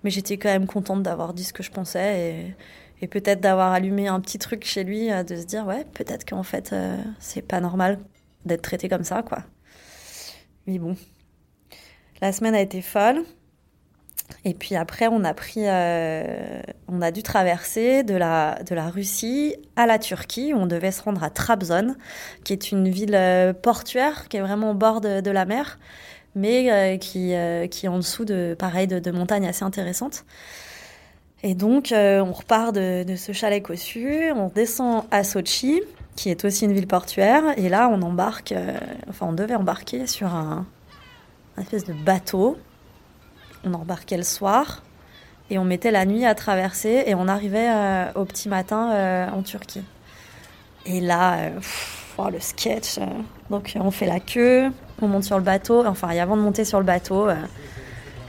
Mais 0.08 0.12
j'étais 0.12 0.38
quand 0.38 0.48
même 0.48 0.68
contente 0.68 1.04
d'avoir 1.04 1.34
dit 1.34 1.44
ce 1.44 1.52
que 1.52 1.64
je 1.64 1.70
pensais 1.70 2.56
et, 3.02 3.08
peut-être 3.08 3.42
d'avoir 3.42 3.74
allumé 3.74 4.08
un 4.08 4.22
petit 4.22 4.40
truc 4.40 4.64
chez 4.64 4.86
lui, 4.86 5.12
euh, 5.12 5.22
de 5.24 5.36
se 5.36 5.44
dire, 5.44 5.68
ouais, 5.68 5.84
peut-être 5.84 6.24
qu'en 6.24 6.44
fait, 6.44 6.72
euh, 6.72 6.96
c'est 7.20 7.42
pas 7.42 7.60
normal 7.60 8.00
d'être 8.46 8.62
traité 8.62 8.88
comme 8.88 9.04
ça, 9.04 9.22
quoi. 9.22 9.40
Mais 10.66 10.80
bon. 10.80 10.96
La 12.22 12.32
semaine 12.32 12.56
a 12.56 12.62
été 12.62 12.82
folle. 12.82 13.26
Et 14.46 14.54
puis 14.54 14.78
après, 14.78 15.10
on 15.10 15.26
a 15.26 15.34
pris, 15.34 15.64
euh, 15.68 16.62
on 16.88 17.02
a 17.02 17.12
dû 17.12 17.22
traverser 17.22 18.04
de 18.04 18.16
la, 18.16 18.56
Russie 18.90 19.58
à 19.76 19.88
la 19.88 20.00
Turquie. 20.00 20.54
On 20.56 20.68
devait 20.68 20.94
se 20.94 21.04
rendre 21.04 21.22
à 21.22 21.30
Trabzon, 21.30 21.96
qui 22.46 22.54
est 22.54 22.72
une 22.72 22.88
ville 22.88 23.16
euh, 23.16 23.52
portuaire, 23.52 24.30
qui 24.30 24.38
est 24.38 24.42
vraiment 24.42 24.72
au 24.72 24.74
bord 24.74 25.02
de 25.02 25.32
la 25.32 25.44
mer 25.44 25.78
mais 26.38 26.72
euh, 26.72 26.98
qui, 26.98 27.34
euh, 27.34 27.68
qui 27.68 27.88
est 27.88 27.90
en 27.90 27.98
dessous 27.98 28.24
de, 28.24 28.56
pareil, 28.58 28.88
de, 28.88 29.12
montagnes 29.12 29.48
assez 29.48 29.64
intéressantes. 29.64 30.24
Et 31.44 31.56
donc, 31.56 31.92
euh, 31.92 32.22
on 32.22 32.32
repart 32.32 32.74
de, 32.74 33.16
ce 33.16 33.32
chalet 33.32 33.62
cossu, 33.62 34.32
on 34.36 34.50
descend 34.50 35.04
à 35.12 35.24
Sochi, 35.24 35.82
qui 36.16 36.30
est 36.30 36.46
aussi 36.46 36.66
une 36.66 36.74
ville 36.74 36.88
portuaire, 36.88 37.44
et 37.58 37.70
là, 37.70 37.90
on 37.92 38.02
embarque, 38.02 38.54
enfin, 39.08 39.28
on 39.30 39.34
devait 39.34 39.56
embarquer 39.56 40.08
sur 40.08 40.28
un, 40.34 40.66
espèce 41.60 41.86
de 41.86 41.94
bateau. 41.94 42.58
On 43.64 43.74
embarquait 43.74 44.18
le 44.18 44.24
soir, 44.24 44.84
et 45.50 45.60
on 45.60 45.64
mettait 45.64 45.92
la 45.92 46.06
nuit 46.06 46.26
à 46.26 46.34
traverser, 46.34 47.04
et 47.06 47.14
on 47.14 47.28
arrivait 47.28 47.70
au 48.16 48.26
petit 48.26 48.50
matin 48.50 49.30
en 49.32 49.44
Turquie. 49.44 49.84
Et 50.88 51.02
là, 51.02 51.52
oh, 52.18 52.30
le 52.32 52.40
sketch. 52.40 52.98
donc, 53.52 53.78
on 53.80 53.92
fait 53.92 54.08
la 54.08 54.20
queue, 54.20 54.72
on 55.02 55.08
monte 55.08 55.24
sur 55.24 55.38
le 55.38 55.44
bateau. 55.44 55.86
Enfin, 55.86 56.10
et 56.12 56.20
avant 56.20 56.38
de 56.38 56.42
monter 56.42 56.66
sur 56.66 56.80
le 56.80 56.86
bateau, 56.86 57.28
euh, 57.28 57.36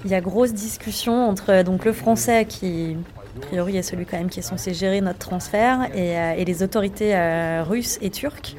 il 0.05 0.11
y 0.11 0.15
a 0.15 0.21
grosse 0.21 0.53
discussion 0.53 1.29
entre 1.29 1.51
euh, 1.51 1.63
donc 1.63 1.85
le 1.85 1.93
français 1.93 2.45
qui, 2.45 2.97
a 3.37 3.41
priori, 3.47 3.77
est 3.77 3.83
celui 3.83 4.07
quand 4.07 4.19
même 4.19 4.29
qui 4.29 4.41
est 4.41 4.43
censé 4.43 4.75
gérer 4.75 5.01
notre 5.01 5.19
transfert 5.19 5.89
et, 5.95 6.19
euh, 6.19 6.45
les 6.45 6.63
autorités 6.63 7.15
russes 7.63 7.99
et 8.03 8.11
turques. 8.11 8.57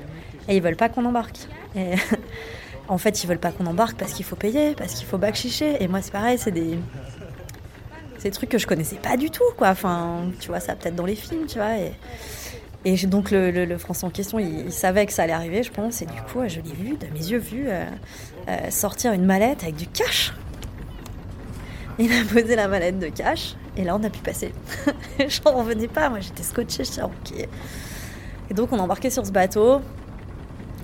Et 0.47 0.57
ils 0.57 0.61
veulent 0.61 0.75
pas 0.75 0.89
qu'on 0.89 1.05
embarque. 1.05 1.37
En 2.91 2.97
fait, 2.97 3.23
ils 3.23 3.27
veulent 3.27 3.37
pas 3.37 3.51
qu'on 3.51 3.67
embarque 3.67 3.99
parce 3.99 4.13
qu'il 4.13 4.25
faut 4.25 4.35
payer, 4.35 4.73
parce 4.73 4.95
qu'il 4.95 5.05
faut 5.05 5.19
backchicher. 5.19 5.77
Et 5.79 5.87
moi, 5.87 6.01
c'est 6.01 6.11
pareil, 6.11 6.39
c'est 6.39 6.49
des 6.49 6.79
trucs 8.31 8.49
que 8.49 8.57
je 8.57 8.65
connaissais 8.65 8.95
pas 8.95 9.15
du 9.15 9.29
tout, 9.29 9.43
quoi. 9.57 9.69
Enfin, 9.69 10.23
tu 10.39 10.47
vois, 10.47 10.59
ça 10.59 10.75
peut-être 10.75 10.95
dans 10.95 11.05
les 11.05 11.13
films, 11.13 11.45
tu 11.45 11.59
vois. 11.59 11.75
Et 12.85 12.95
donc 13.07 13.31
le, 13.31 13.77
Français 13.77 14.05
en 14.05 14.09
question, 14.09 14.39
il, 14.39 14.71
savait 14.71 15.05
que 15.05 15.13
ça 15.13 15.23
allait 15.23 15.33
arriver, 15.33 15.63
je 15.63 15.71
pense, 15.71 16.01
et 16.01 16.05
du 16.05 16.21
coup, 16.31 16.39
je 16.47 16.61
l'ai 16.61 16.73
vu, 16.73 16.97
de 16.97 17.07
mes 17.13 17.31
yeux 17.31 17.37
vus, 17.39 17.65
euh, 17.67 17.85
euh, 18.47 18.69
sortir 18.69 19.13
une 19.13 19.25
mallette 19.25 19.63
avec 19.63 19.75
du 19.75 19.87
cash. 19.87 20.33
Il 21.99 22.11
a 22.13 22.23
posé 22.23 22.55
la 22.55 22.67
mallette 22.67 22.99
de 22.99 23.07
cash, 23.07 23.55
et 23.75 23.83
là, 23.83 23.95
on 23.95 24.03
a 24.03 24.09
pu 24.09 24.19
passer. 24.19 24.53
J'en 25.19 25.57
revenais 25.57 25.87
pas, 25.87 26.09
moi 26.09 26.19
j'étais 26.21 26.43
scotché, 26.43 26.83
je 26.83 27.01
ok. 27.01 27.47
Et 28.49 28.53
donc, 28.53 28.71
on 28.71 28.79
embarquait 28.79 29.09
sur 29.09 29.25
ce 29.25 29.31
bateau, 29.31 29.81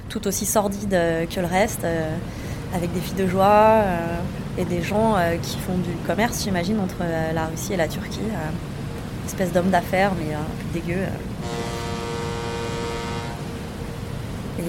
tout 0.10 0.28
aussi 0.28 0.46
sordide 0.46 0.94
euh, 0.94 1.26
que 1.26 1.40
le 1.40 1.46
reste, 1.46 1.84
euh, 1.84 2.16
avec 2.74 2.94
des 2.94 3.00
filles 3.00 3.18
de 3.18 3.28
joie 3.28 3.82
euh, 3.84 4.18
et 4.58 4.66
des 4.66 4.82
gens 4.82 5.16
qui 5.42 5.58
font 5.58 5.78
du 5.78 5.92
commerce, 6.08 6.44
j'imagine, 6.44 6.80
entre 6.80 7.04
la 7.34 7.46
Russie 7.48 7.74
et 7.74 7.78
la 7.78 7.90
Turquie. 7.90 8.22
espèce 9.26 9.52
d'homme 9.52 9.70
d'affaires, 9.70 10.14
mais 10.18 10.34
un 10.34 10.40
peu 10.40 10.80
dégueu. 10.80 11.02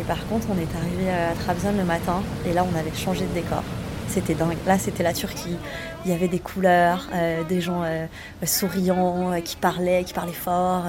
Par 0.03 0.27
contre, 0.29 0.47
on 0.51 0.59
est 0.59 0.77
arrivé 0.77 1.11
à 1.11 1.33
Trabzon 1.35 1.73
le 1.77 1.85
matin 1.85 2.23
et 2.47 2.53
là, 2.53 2.65
on 2.65 2.79
avait 2.79 2.95
changé 2.95 3.25
de 3.27 3.33
décor. 3.33 3.63
C'était 4.09 4.35
dingue. 4.35 4.57
Là, 4.67 4.79
c'était 4.79 5.03
la 5.03 5.13
Turquie. 5.13 5.57
Il 6.05 6.11
y 6.11 6.15
avait 6.15 6.29
des 6.29 6.39
couleurs, 6.39 7.09
euh, 7.13 7.43
des 7.45 7.61
gens 7.61 7.83
euh, 7.85 8.07
souriants, 8.45 9.33
euh, 9.33 9.41
qui 9.41 9.57
parlaient, 9.57 10.05
qui 10.05 10.15
parlaient 10.15 10.33
fort, 10.33 10.85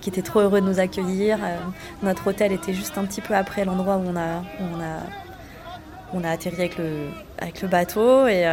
qui 0.00 0.08
étaient 0.10 0.22
trop 0.22 0.40
heureux 0.40 0.60
de 0.60 0.66
nous 0.66 0.80
accueillir. 0.80 1.38
Notre 2.02 2.28
hôtel 2.28 2.52
était 2.52 2.74
juste 2.74 2.98
un 2.98 3.04
petit 3.04 3.20
peu 3.20 3.34
après 3.34 3.64
l'endroit 3.64 3.96
où 3.96 4.04
on 4.08 4.16
a, 4.16 4.40
où 4.60 4.76
on 4.76 4.80
a, 4.80 6.20
on 6.20 6.24
a 6.24 6.30
atterri 6.30 6.56
avec 6.56 6.78
le, 6.78 7.10
avec 7.38 7.62
le 7.62 7.68
bateau. 7.68 8.26
Et 8.26 8.44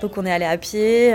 donc, 0.00 0.16
on 0.16 0.26
est 0.26 0.32
allé 0.32 0.46
à 0.46 0.56
pied. 0.56 1.14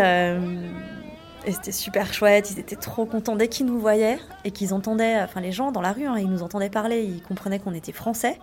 C'était 1.49 1.71
super 1.71 2.13
chouette, 2.13 2.51
ils 2.51 2.59
étaient 2.59 2.75
trop 2.75 3.05
contents 3.05 3.35
dès 3.35 3.47
qu'ils 3.47 3.65
nous 3.65 3.79
voyaient 3.79 4.19
et 4.43 4.51
qu'ils 4.51 4.73
entendaient, 4.73 5.21
enfin 5.21 5.39
les 5.39 5.53
gens 5.53 5.71
dans 5.71 5.81
la 5.81 5.93
rue, 5.93 6.05
hein, 6.05 6.15
ils 6.17 6.29
nous 6.29 6.43
entendaient 6.43 6.69
parler, 6.69 7.03
ils 7.03 7.21
comprenaient 7.21 7.59
qu'on 7.59 7.73
était 7.73 7.93
français. 7.93 8.37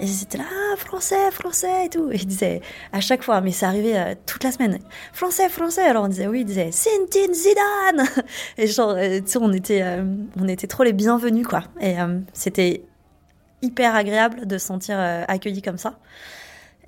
Et 0.00 0.04
ils 0.04 0.22
étaient 0.22 0.38
là, 0.38 0.44
ah, 0.48 0.76
français, 0.76 1.30
français 1.32 1.86
et 1.86 1.88
tout. 1.88 2.10
Ils 2.12 2.26
disaient 2.26 2.60
à 2.92 3.00
chaque 3.00 3.22
fois, 3.22 3.40
mais 3.40 3.50
ça 3.50 3.66
arrivait 3.66 3.98
euh, 3.98 4.14
toute 4.26 4.44
la 4.44 4.52
semaine, 4.52 4.78
français, 5.12 5.48
français. 5.48 5.82
Alors 5.82 6.04
on 6.04 6.08
disait 6.08 6.28
oui, 6.28 6.42
ils 6.42 6.44
disaient 6.44 6.70
Sintin 6.70 7.32
Zidane. 7.32 8.08
Et 8.58 8.68
genre, 8.68 8.90
euh, 8.90 9.20
tu 9.20 9.26
sais, 9.26 9.38
on 9.40 9.52
était, 9.52 9.82
euh, 9.82 10.04
on 10.38 10.46
était 10.46 10.68
trop 10.68 10.84
les 10.84 10.92
bienvenus 10.92 11.46
quoi. 11.46 11.64
Et 11.80 11.96
c'était 12.32 12.82
hyper 13.60 13.96
agréable 13.96 14.46
de 14.46 14.56
se 14.56 14.66
sentir 14.66 14.98
accueilli 15.26 15.62
comme 15.62 15.78
ça. 15.78 15.98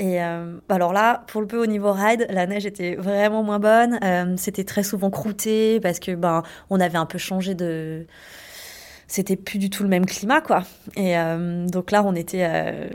Et 0.00 0.18
alors 0.18 0.94
là, 0.94 1.24
pour 1.26 1.42
le 1.42 1.46
peu 1.46 1.62
au 1.62 1.66
niveau 1.66 1.92
ride, 1.92 2.26
la 2.30 2.46
neige 2.46 2.64
était 2.64 2.96
vraiment 2.96 3.42
moins 3.42 3.58
bonne. 3.58 3.98
c'était 4.38 4.64
très 4.64 4.82
souvent 4.82 5.10
croûté 5.10 5.78
parce 5.78 6.00
que 6.00 6.12
ben 6.12 6.42
on 6.70 6.80
avait 6.80 6.96
un 6.96 7.04
peu 7.04 7.18
changé 7.18 7.54
de 7.54 8.06
c'était 9.10 9.34
plus 9.34 9.58
du 9.58 9.70
tout 9.70 9.82
le 9.82 9.88
même 9.88 10.06
climat, 10.06 10.40
quoi. 10.40 10.62
Et 10.96 11.18
euh, 11.18 11.66
donc 11.66 11.90
là, 11.90 12.04
on 12.04 12.14
était, 12.14 12.44
euh, 12.48 12.86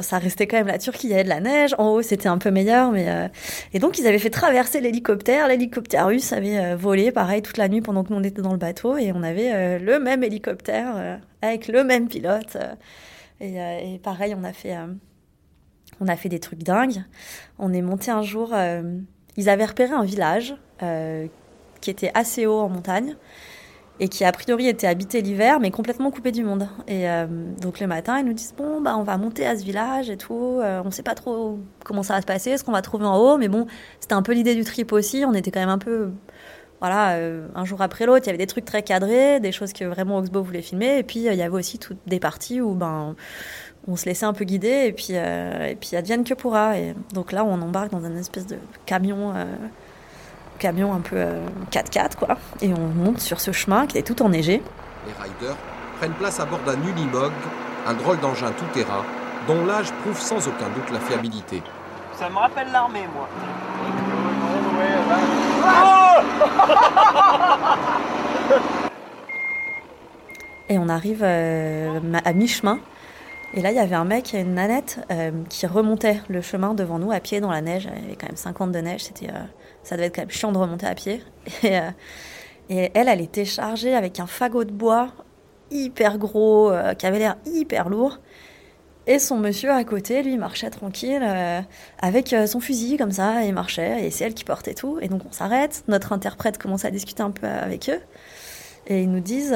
ça 0.00 0.18
restait 0.18 0.46
quand 0.46 0.58
même 0.58 0.66
la 0.66 0.76
Turquie, 0.76 1.06
il 1.06 1.10
y 1.10 1.14
avait 1.14 1.24
de 1.24 1.30
la 1.30 1.40
neige. 1.40 1.74
En 1.78 1.88
haut, 1.88 2.02
c'était 2.02 2.28
un 2.28 2.36
peu 2.36 2.50
meilleur, 2.50 2.92
mais 2.92 3.08
euh, 3.08 3.26
et 3.72 3.78
donc 3.78 3.98
ils 3.98 4.06
avaient 4.06 4.18
fait 4.18 4.28
traverser 4.28 4.82
l'hélicoptère. 4.82 5.48
L'hélicoptère 5.48 6.08
russe 6.08 6.34
avait 6.34 6.74
volé, 6.74 7.10
pareil, 7.10 7.40
toute 7.40 7.56
la 7.56 7.68
nuit 7.68 7.80
pendant 7.80 8.04
que 8.04 8.12
nous 8.12 8.18
on 8.18 8.22
était 8.22 8.42
dans 8.42 8.52
le 8.52 8.58
bateau, 8.58 8.98
et 8.98 9.12
on 9.12 9.22
avait 9.22 9.78
le 9.78 9.98
même 9.98 10.22
hélicoptère 10.22 11.20
avec 11.40 11.68
le 11.68 11.84
même 11.84 12.08
pilote. 12.08 12.58
Et, 13.40 13.98
pareil, 14.02 14.34
on 14.38 14.44
a 14.44 14.52
fait, 14.52 14.76
on 16.00 16.08
a 16.08 16.16
fait 16.16 16.28
des 16.28 16.40
trucs 16.40 16.62
dingues. 16.62 17.04
On 17.58 17.72
est 17.72 17.82
monté 17.82 18.10
un 18.10 18.22
jour. 18.22 18.54
ils 19.36 19.48
avaient 19.48 19.64
repéré 19.64 19.92
un 19.92 20.04
village 20.04 20.54
qui 21.80 21.90
était 21.90 22.10
assez 22.14 22.46
haut 22.46 22.60
en 22.60 22.68
montagne 22.68 23.16
et 23.98 24.08
qui 24.08 24.24
a 24.24 24.32
priori 24.32 24.68
était 24.68 24.86
habité 24.86 25.22
l'hiver, 25.22 25.58
mais 25.60 25.70
complètement 25.70 26.10
coupé 26.10 26.32
du 26.32 26.44
monde. 26.44 26.68
Et 26.86 27.08
euh, 27.08 27.26
donc 27.60 27.80
le 27.80 27.86
matin, 27.86 28.18
ils 28.18 28.26
nous 28.26 28.34
disent 28.34 28.54
bon 28.56 28.80
bah 28.80 28.96
on 28.98 29.02
va 29.02 29.16
monter 29.16 29.46
à 29.46 29.56
ce 29.56 29.64
village 29.64 30.10
et 30.10 30.16
tout. 30.16 30.58
Euh, 30.62 30.82
on 30.84 30.90
sait 30.90 31.02
pas 31.02 31.14
trop 31.14 31.58
comment 31.84 32.02
ça 32.02 32.14
va 32.14 32.20
se 32.20 32.26
passer, 32.26 32.58
ce 32.58 32.64
qu'on 32.64 32.72
va 32.72 32.82
trouver 32.82 33.06
en 33.06 33.16
haut, 33.16 33.38
mais 33.38 33.48
bon, 33.48 33.66
c'était 34.00 34.14
un 34.14 34.22
peu 34.22 34.32
l'idée 34.32 34.54
du 34.54 34.64
trip 34.64 34.92
aussi. 34.92 35.24
On 35.26 35.32
était 35.32 35.50
quand 35.50 35.60
même 35.60 35.68
un 35.68 35.78
peu 35.78 36.10
voilà, 36.80 37.12
euh, 37.16 37.48
un 37.54 37.64
jour 37.64 37.80
après 37.80 38.04
l'autre, 38.04 38.24
il 38.24 38.26
y 38.26 38.28
avait 38.28 38.38
des 38.38 38.46
trucs 38.46 38.66
très 38.66 38.82
cadrés, 38.82 39.40
des 39.40 39.50
choses 39.50 39.72
que 39.72 39.84
vraiment 39.84 40.18
Oxbow 40.18 40.42
voulait 40.42 40.60
filmer, 40.60 40.98
et 40.98 41.02
puis 41.02 41.20
il 41.20 41.34
y 41.34 41.42
avait 41.42 41.48
aussi 41.48 41.78
toutes 41.78 41.98
des 42.06 42.20
parties 42.20 42.60
où 42.60 42.74
ben 42.74 43.16
on 43.88 43.96
se 43.96 44.06
laissait 44.06 44.26
un 44.26 44.32
peu 44.32 44.44
guider, 44.44 44.86
et 44.86 44.92
puis 44.92 45.12
et 45.12 45.76
puis 45.80 45.96
advienne 45.96 46.24
que 46.24 46.34
pourra. 46.34 46.78
Et 46.78 46.94
donc 47.14 47.32
là, 47.32 47.44
on 47.44 47.60
embarque 47.62 47.90
dans 47.90 48.04
une 48.04 48.16
espèce 48.16 48.46
de 48.46 48.58
camion 48.84 49.32
camion 50.56 50.92
un 50.92 51.00
peu 51.00 51.16
4x4, 51.70 51.98
euh, 51.98 52.08
quoi. 52.18 52.36
Et 52.60 52.72
on 52.72 52.88
monte 52.88 53.20
sur 53.20 53.40
ce 53.40 53.52
chemin 53.52 53.86
qui 53.86 53.98
est 53.98 54.02
tout 54.02 54.20
enneigé. 54.22 54.62
Les 55.06 55.12
riders 55.12 55.56
prennent 55.98 56.12
place 56.12 56.40
à 56.40 56.46
bord 56.46 56.60
d'un 56.66 56.80
Unimog, 56.82 57.32
un 57.86 57.94
drôle 57.94 58.18
d'engin 58.20 58.50
tout-terrain, 58.52 59.04
dont 59.46 59.64
l'âge 59.64 59.92
prouve 60.02 60.18
sans 60.18 60.38
aucun 60.48 60.68
doute 60.74 60.90
la 60.92 61.00
fiabilité. 61.00 61.62
Ça 62.18 62.28
me 62.28 62.36
rappelle 62.36 62.68
l'armée, 62.72 63.06
moi. 63.14 63.28
Et 70.68 70.78
on 70.78 70.88
arrive 70.88 71.22
euh, 71.22 72.00
à 72.24 72.32
mi-chemin. 72.32 72.80
Et 73.54 73.62
là, 73.62 73.70
il 73.70 73.76
y 73.76 73.80
avait 73.80 73.94
un 73.94 74.04
mec 74.04 74.34
et 74.34 74.40
une 74.40 74.54
nanette 74.54 75.00
euh, 75.10 75.30
qui 75.48 75.66
remontait 75.66 76.20
le 76.28 76.42
chemin 76.42 76.74
devant 76.74 76.98
nous 76.98 77.12
à 77.12 77.20
pied 77.20 77.40
dans 77.40 77.50
la 77.50 77.60
neige. 77.60 77.88
Il 77.96 78.02
y 78.02 78.06
avait 78.06 78.16
quand 78.16 78.26
même 78.26 78.36
50 78.36 78.72
de 78.72 78.78
neige. 78.80 79.04
C'était 79.04 79.30
ça 79.86 79.94
devait 79.94 80.08
être 80.08 80.16
quand 80.16 80.22
même 80.22 80.30
chiant 80.30 80.52
de 80.52 80.58
remonter 80.58 80.86
à 80.86 80.94
pied. 80.94 81.22
Euh, 81.64 81.90
et, 82.68 82.90
elle, 82.94 83.06
elle 83.06 83.20
était 83.20 83.44
chargée 83.44 83.94
avec 83.94 84.18
un 84.18 84.26
fagot 84.26 84.64
de 84.64 84.72
bois 84.72 85.12
hyper 85.70 86.18
gros, 86.18 86.72
euh, 86.72 86.94
qui 86.94 87.06
avait 87.06 87.20
l'air 87.20 87.36
hyper 87.46 87.88
lourd. 87.88 88.18
Et 89.06 89.20
son 89.20 89.36
monsieur 89.36 89.70
à 89.70 89.84
côté, 89.84 90.24
lui, 90.24 90.36
marchait 90.36 90.70
tranquille 90.70 91.22
euh, 91.22 91.60
avec 92.00 92.34
son 92.48 92.58
fusil 92.58 92.96
comme 92.96 93.12
ça, 93.12 93.44
il 93.44 93.54
marchait, 93.54 94.04
et 94.04 94.10
c'est 94.10 94.24
elle 94.24 94.34
qui 94.34 94.42
portait 94.42 94.74
tout. 94.74 94.98
Et 95.00 95.06
donc 95.06 95.22
on 95.28 95.30
s'arrête, 95.30 95.84
notre 95.86 96.12
interprète 96.12 96.58
commence 96.58 96.84
à 96.84 96.90
discuter 96.90 97.22
un 97.22 97.30
peu 97.30 97.46
avec 97.46 97.88
eux, 97.88 98.00
et 98.88 99.02
ils 99.02 99.10
nous 99.10 99.20
disent 99.20 99.54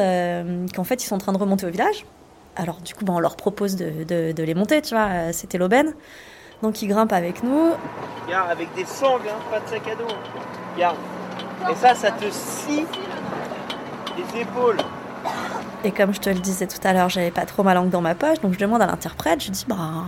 qu'en 0.73 0.85
fait 0.85 1.03
ils 1.03 1.07
sont 1.07 1.17
en 1.17 1.19
train 1.19 1.33
de 1.33 1.39
remonter 1.39 1.67
au 1.67 1.71
village. 1.71 2.07
Alors 2.61 2.77
du 2.83 2.95
coup, 2.95 3.07
ben, 3.07 3.15
on 3.15 3.21
leur 3.21 3.37
propose 3.37 3.75
de, 3.75 4.05
de 4.05 4.43
les 4.43 4.55
monter, 4.55 4.83
tu 4.83 4.95
vois, 4.95 5.33
c'était 5.33 5.57
l'aubaine. 5.57 5.95
Donc 6.63 6.83
il 6.83 6.89
grimpe 6.89 7.13
avec 7.15 7.43
nous. 7.43 7.71
Regarde, 8.27 8.51
avec 8.51 8.75
des 8.75 8.85
sangles, 8.85 9.29
hein, 9.29 9.41
pas 9.51 9.61
de 9.61 9.67
sac 9.67 9.89
à 9.89 9.95
dos. 9.95 10.15
Regarde. 10.75 10.97
Et 11.71 11.75
ça, 11.75 11.95
ça 11.95 12.11
te 12.11 12.31
scie 12.31 12.85
les 14.17 14.41
épaules. 14.43 14.77
Et 15.85 15.91
comme 15.91 16.13
je 16.13 16.21
te 16.21 16.29
le 16.29 16.39
disais 16.39 16.67
tout 16.67 16.79
à 16.85 16.93
l'heure, 16.93 17.09
j'avais 17.09 17.31
pas 17.31 17.47
trop 17.47 17.63
ma 17.63 17.73
langue 17.73 17.89
dans 17.89 18.03
ma 18.03 18.15
poche, 18.15 18.41
donc 18.41 18.53
je 18.53 18.59
demande 18.59 18.83
à 18.83 18.87
l'interprète, 18.87 19.43
je 19.43 19.51
dis 19.51 19.65
bah 19.67 20.05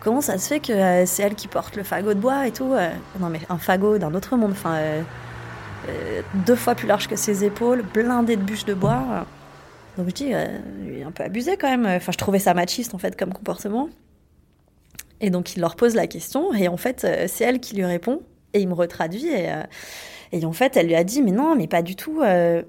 comment 0.00 0.22
ça 0.22 0.38
se 0.38 0.48
fait 0.48 0.60
que 0.60 0.72
euh, 0.72 1.04
c'est 1.04 1.22
elle 1.22 1.34
qui 1.34 1.48
porte 1.48 1.76
le 1.76 1.82
fagot 1.82 2.14
de 2.14 2.20
bois 2.20 2.46
et 2.46 2.52
tout 2.52 2.72
euh? 2.72 2.90
Non 3.20 3.28
mais 3.28 3.40
un 3.50 3.58
fagot 3.58 3.98
d'un 3.98 4.14
autre 4.14 4.36
monde, 4.36 4.52
enfin 4.52 4.76
euh, 4.76 5.02
deux 6.46 6.56
fois 6.56 6.74
plus 6.74 6.86
large 6.86 7.08
que 7.08 7.16
ses 7.16 7.44
épaules, 7.44 7.82
blindé 7.82 8.36
de 8.36 8.42
bûches 8.42 8.64
de 8.64 8.74
bois. 8.74 9.26
Donc 9.96 10.08
je 10.08 10.14
dis, 10.14 10.26
il 10.26 10.98
est 10.98 11.02
un 11.04 11.10
peu 11.10 11.24
abusé 11.24 11.56
quand 11.56 11.68
même. 11.68 11.86
Enfin, 11.86 12.12
je 12.12 12.18
trouvais 12.18 12.38
ça 12.38 12.54
machiste 12.54 12.94
en 12.94 12.98
fait 12.98 13.16
comme 13.16 13.32
comportement. 13.32 13.88
Et 15.20 15.30
donc 15.30 15.56
il 15.56 15.60
leur 15.60 15.76
pose 15.76 15.94
la 15.94 16.06
question 16.06 16.52
et 16.52 16.68
en 16.68 16.76
fait 16.76 17.04
euh, 17.04 17.24
c'est 17.26 17.44
elle 17.44 17.60
qui 17.60 17.74
lui 17.74 17.84
répond 17.84 18.22
et 18.52 18.60
il 18.60 18.68
me 18.68 18.74
retraduit 18.74 19.26
et, 19.28 19.50
euh, 19.50 19.62
et 20.32 20.44
en 20.44 20.52
fait 20.52 20.76
elle 20.76 20.88
lui 20.88 20.94
a 20.94 21.04
dit 21.04 21.22
mais 21.22 21.32
non 21.32 21.56
mais 21.56 21.66
pas 21.66 21.82
du 21.82 21.96
tout 21.96 22.20
euh, 22.20 22.62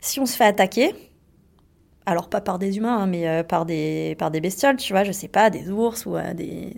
si 0.00 0.20
on 0.20 0.26
se 0.26 0.36
fait 0.36 0.44
attaquer 0.44 0.94
alors 2.04 2.28
pas 2.28 2.42
par 2.42 2.58
des 2.58 2.76
humains 2.76 2.98
hein, 2.98 3.06
mais 3.06 3.42
par 3.44 3.64
des 3.64 4.16
par 4.18 4.30
des 4.30 4.42
bestioles 4.42 4.76
tu 4.76 4.92
vois 4.92 5.04
je 5.04 5.12
sais 5.12 5.28
pas 5.28 5.48
des 5.48 5.70
ours 5.70 6.04
ou 6.04 6.16
des 6.34 6.74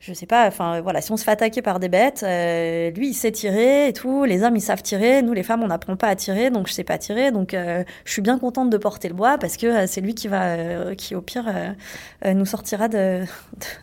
je 0.00 0.12
sais 0.12 0.26
pas, 0.26 0.46
enfin 0.46 0.80
voilà, 0.80 1.00
si 1.00 1.10
on 1.10 1.16
se 1.16 1.24
fait 1.24 1.32
attaquer 1.32 1.60
par 1.60 1.80
des 1.80 1.88
bêtes, 1.88 2.22
euh, 2.22 2.90
lui 2.92 3.08
il 3.08 3.14
sait 3.14 3.32
tirer 3.32 3.88
et 3.88 3.92
tout, 3.92 4.24
les 4.24 4.44
hommes 4.44 4.54
ils 4.54 4.60
savent 4.60 4.82
tirer, 4.82 5.22
nous 5.22 5.32
les 5.32 5.42
femmes 5.42 5.62
on 5.64 5.66
n'apprend 5.66 5.96
pas 5.96 6.06
à 6.08 6.14
tirer, 6.14 6.50
donc 6.50 6.68
je 6.68 6.72
sais 6.72 6.84
pas 6.84 6.98
tirer, 6.98 7.32
donc 7.32 7.52
euh, 7.52 7.82
je 8.04 8.12
suis 8.12 8.22
bien 8.22 8.38
contente 8.38 8.70
de 8.70 8.76
porter 8.78 9.08
le 9.08 9.14
bois 9.14 9.38
parce 9.38 9.56
que 9.56 9.66
euh, 9.66 9.86
c'est 9.88 10.00
lui 10.00 10.14
qui 10.14 10.28
va, 10.28 10.94
qui 10.94 11.16
au 11.16 11.20
pire 11.20 11.52
nous 12.24 12.46
sortira 12.46 12.88
de, 12.88 13.22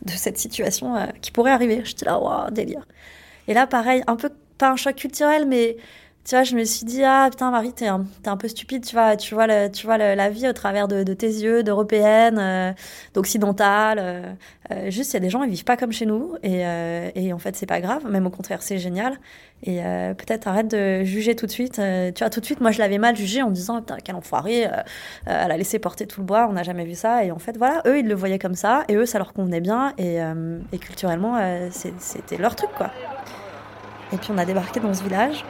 de, 0.05 0.11
cette 0.11 0.37
situation 0.37 0.95
qui 1.21 1.31
pourrait 1.31 1.51
arriver. 1.51 1.81
J'étais 1.83 2.05
là, 2.05 2.19
waouh, 2.19 2.49
délire. 2.51 2.87
Et 3.47 3.53
là 3.53 3.67
pareil, 3.67 4.03
un 4.07 4.15
peu 4.15 4.29
pas 4.57 4.71
un 4.71 4.75
choc 4.77 4.95
culturel, 4.95 5.45
mais 5.45 5.77
tu 6.25 6.33
vois, 6.33 6.43
je 6.43 6.55
me 6.55 6.63
suis 6.63 6.87
dit, 6.87 7.03
ah 7.03 7.27
putain, 7.29 7.51
Marie, 7.51 7.71
t'es 7.71 7.85
un, 7.85 8.03
un 8.25 8.37
peu 8.37 8.47
stupide, 8.47 8.83
tu 8.83 8.95
vois, 8.95 9.15
tu 9.15 9.35
vois, 9.35 9.69
tu 9.69 9.85
vois 9.85 9.97
la 9.97 10.29
vie 10.31 10.47
au 10.49 10.53
travers 10.53 10.87
de, 10.87 11.13
tes 11.13 11.27
yeux, 11.27 11.61
d'européenne, 11.61 12.39
euh, 12.39 12.73
d'occidentale. 13.13 13.99
Euh, 14.01 14.33
euh, 14.71 14.89
juste, 14.89 15.13
il 15.13 15.15
y 15.15 15.17
a 15.17 15.19
des 15.19 15.29
gens, 15.29 15.43
ils 15.43 15.51
vivent 15.51 15.63
pas 15.63 15.77
comme 15.77 15.91
chez 15.91 16.07
nous, 16.07 16.35
et, 16.41 17.31
en 17.31 17.37
fait, 17.37 17.55
c'est 17.55 17.67
pas 17.67 17.79
grave, 17.79 18.09
même 18.09 18.25
au 18.25 18.31
contraire, 18.31 18.63
c'est 18.63 18.79
génial. 18.79 19.19
Et 19.63 19.81
peut-être 20.17 20.47
arrête 20.47 20.67
de 20.67 21.03
juger 21.03 21.35
tout 21.35 21.45
de 21.45 21.51
suite. 21.51 21.75
tu 21.75 22.19
vois, 22.19 22.29
tout 22.31 22.39
de 22.39 22.45
suite, 22.45 22.59
moi, 22.59 22.71
je 22.71 22.79
l'avais 22.79 22.97
mal 22.97 23.15
jugé 23.15 23.43
en 23.43 23.51
disant, 23.51 23.79
putain, 23.81 23.97
quel 24.03 24.15
enfoiré, 24.15 24.67
elle 25.27 25.51
a 25.51 25.57
laissé 25.57 25.77
porter 25.77 26.07
tout 26.07 26.21
le 26.21 26.25
bois, 26.25 26.47
on 26.49 26.53
n'a 26.53 26.63
jamais 26.63 26.85
vu 26.85 26.95
ça. 26.95 27.23
Et 27.23 27.31
en 27.31 27.39
fait, 27.39 27.55
voilà, 27.57 27.83
eux, 27.85 27.99
ils 27.99 28.07
le 28.07 28.15
voyaient 28.15 28.39
comme 28.39 28.55
ça, 28.55 28.83
et 28.89 28.95
eux, 28.95 29.05
ça 29.05 29.19
leur 29.19 29.33
convenait 29.33 29.61
bien, 29.61 29.93
et 29.99 30.19
culturellement, 30.79 31.39
c'était 31.71 32.37
leur 32.37 32.55
truc, 32.55 32.71
quoi. 32.75 32.89
Et 34.11 34.17
puis, 34.17 34.29
on 34.31 34.37
a 34.39 34.45
débarqué 34.45 34.79
dans 34.79 34.93
ce 34.93 35.03
village. 35.03 35.45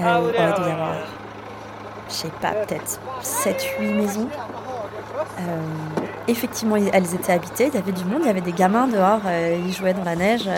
Euh, 0.00 0.18
on 0.18 0.22
va 0.26 0.32
y 0.32 0.72
avoir, 0.72 0.94
je 2.08 2.14
sais 2.14 2.30
pas, 2.40 2.50
peut-être 2.50 2.98
7-8 3.22 3.94
maisons. 3.94 4.28
Euh, 5.38 5.60
effectivement, 6.26 6.76
elles 6.76 7.14
étaient 7.14 7.32
habitées, 7.32 7.68
il 7.68 7.74
y 7.74 7.78
avait 7.78 7.92
du 7.92 8.04
monde, 8.04 8.20
il 8.22 8.26
y 8.26 8.30
avait 8.30 8.40
des 8.40 8.52
gamins 8.52 8.88
dehors, 8.88 9.20
euh, 9.26 9.56
ils 9.64 9.72
jouaient 9.72 9.94
dans 9.94 10.04
la 10.04 10.16
neige. 10.16 10.48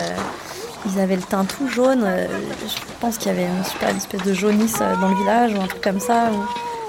ils 0.85 0.99
avaient 0.99 1.15
le 1.15 1.21
teint 1.21 1.45
tout 1.45 1.67
jaune. 1.67 2.03
je 2.03 2.93
pense 2.99 3.17
qu'il 3.17 3.31
y 3.31 3.35
avait 3.35 3.47
une 3.47 3.63
super 3.63 3.89
espèce 3.95 4.23
de 4.23 4.33
jaunisse 4.33 4.79
dans 4.79 5.09
le 5.09 5.15
village 5.15 5.53
ou 5.53 5.61
un 5.61 5.67
truc 5.67 5.81
comme 5.81 5.99
ça. 5.99 6.29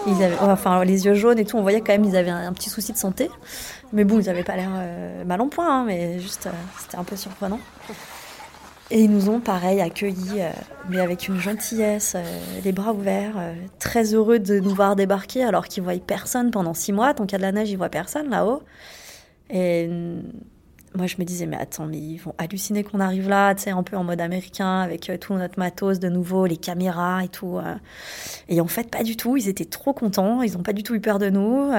Ils 0.07 0.23
avaient, 0.23 0.39
enfin, 0.41 0.83
les 0.85 1.05
yeux 1.05 1.15
jaunes 1.15 1.39
et 1.39 1.45
tout, 1.45 1.59
on 1.59 1.63
voyait 1.63 1.81
quand 1.81 1.93
même 1.93 2.05
qu'ils 2.05 2.17
avaient 2.17 2.31
un, 2.31 2.53
petit 2.55 2.71
souci 2.71 2.93
de 2.93 2.99
santé. 2.99 3.31
Mais 3.93 4.05
bon, 4.05 4.21
ils 4.21 4.27
n'avaient 4.27 4.45
pas 4.45 4.57
l'air 4.57 4.71
mal 5.27 5.41
en 5.41 5.49
point, 5.49 5.81
hein, 5.81 5.85
mais 5.87 6.19
juste, 6.19 6.49
c'était 6.79 6.97
un 6.97 7.05
peu 7.05 7.17
surprenant. 7.17 7.61
Et 8.91 9.03
ils 9.03 9.11
nous 9.11 9.29
ont, 9.29 9.41
pareil, 9.41 9.83
accueillis, 9.83 10.41
euh, 10.41 10.51
mais 10.89 11.01
avec 11.01 11.29
une 11.29 11.39
gentillesse, 11.39 12.15
euh, 12.17 12.23
les 12.65 12.73
bras 12.73 12.95
ouverts, 12.95 13.35
euh, 13.37 13.55
très 13.79 14.15
heureux 14.15 14.39
de 14.39 14.59
nous 14.61 14.75
voir 14.75 14.97
débarquer 14.97 15.45
alors 15.45 15.69
qu'ils 15.69 15.83
voient 15.83 15.99
personne 15.99 16.51
pendant 16.51 16.73
six 16.73 16.93
mois. 16.93 17.13
Tant 17.13 17.27
qu'il 17.27 17.33
y 17.33 17.35
a 17.35 17.39
de 17.39 17.43
la 17.43 17.53
neige, 17.53 17.71
ils 17.71 17.77
voient 17.77 17.91
personne 17.91 18.31
là-haut. 18.31 18.63
Et 19.51 19.89
moi, 20.95 21.07
je 21.07 21.17
me 21.19 21.25
disais, 21.25 21.45
mais 21.45 21.59
attends, 21.59 21.87
mais 21.87 21.99
ils 21.99 22.17
vont 22.17 22.35
halluciner 22.39 22.83
qu'on 22.83 23.01
arrive 23.01 23.29
là, 23.29 23.55
tu 23.55 23.65
sais, 23.65 23.71
un 23.71 23.83
peu 23.83 23.97
en 23.97 24.05
mode 24.05 24.23
américain, 24.23 24.81
avec 24.81 25.11
tout 25.21 25.35
notre 25.35 25.59
matos 25.59 25.99
de 25.99 26.09
nouveau, 26.09 26.47
les 26.47 26.57
caméras 26.57 27.25
et 27.25 27.29
tout. 27.29 27.59
Et 28.49 28.61
en 28.61 28.67
fait, 28.67 28.91
pas 28.91 29.03
du 29.03 29.17
tout. 29.17 29.37
Ils 29.37 29.49
étaient 29.49 29.65
trop 29.65 29.95
contents. 29.95 30.43
Ils 30.43 30.53
n'ont 30.55 30.63
pas 30.63 30.75
du 30.75 30.83
tout 30.83 30.95
eu 30.95 31.01
peur 31.01 31.19
de 31.19 31.31
nous. 31.31 31.71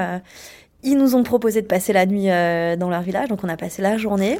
Ils 0.81 0.97
nous 0.97 1.15
ont 1.15 1.23
proposé 1.23 1.61
de 1.61 1.67
passer 1.67 1.93
la 1.93 2.07
nuit 2.07 2.25
dans 2.25 2.89
leur 2.89 3.01
village, 3.01 3.29
donc 3.29 3.43
on 3.43 3.49
a 3.49 3.57
passé 3.57 3.83
la 3.83 3.97
journée. 3.97 4.39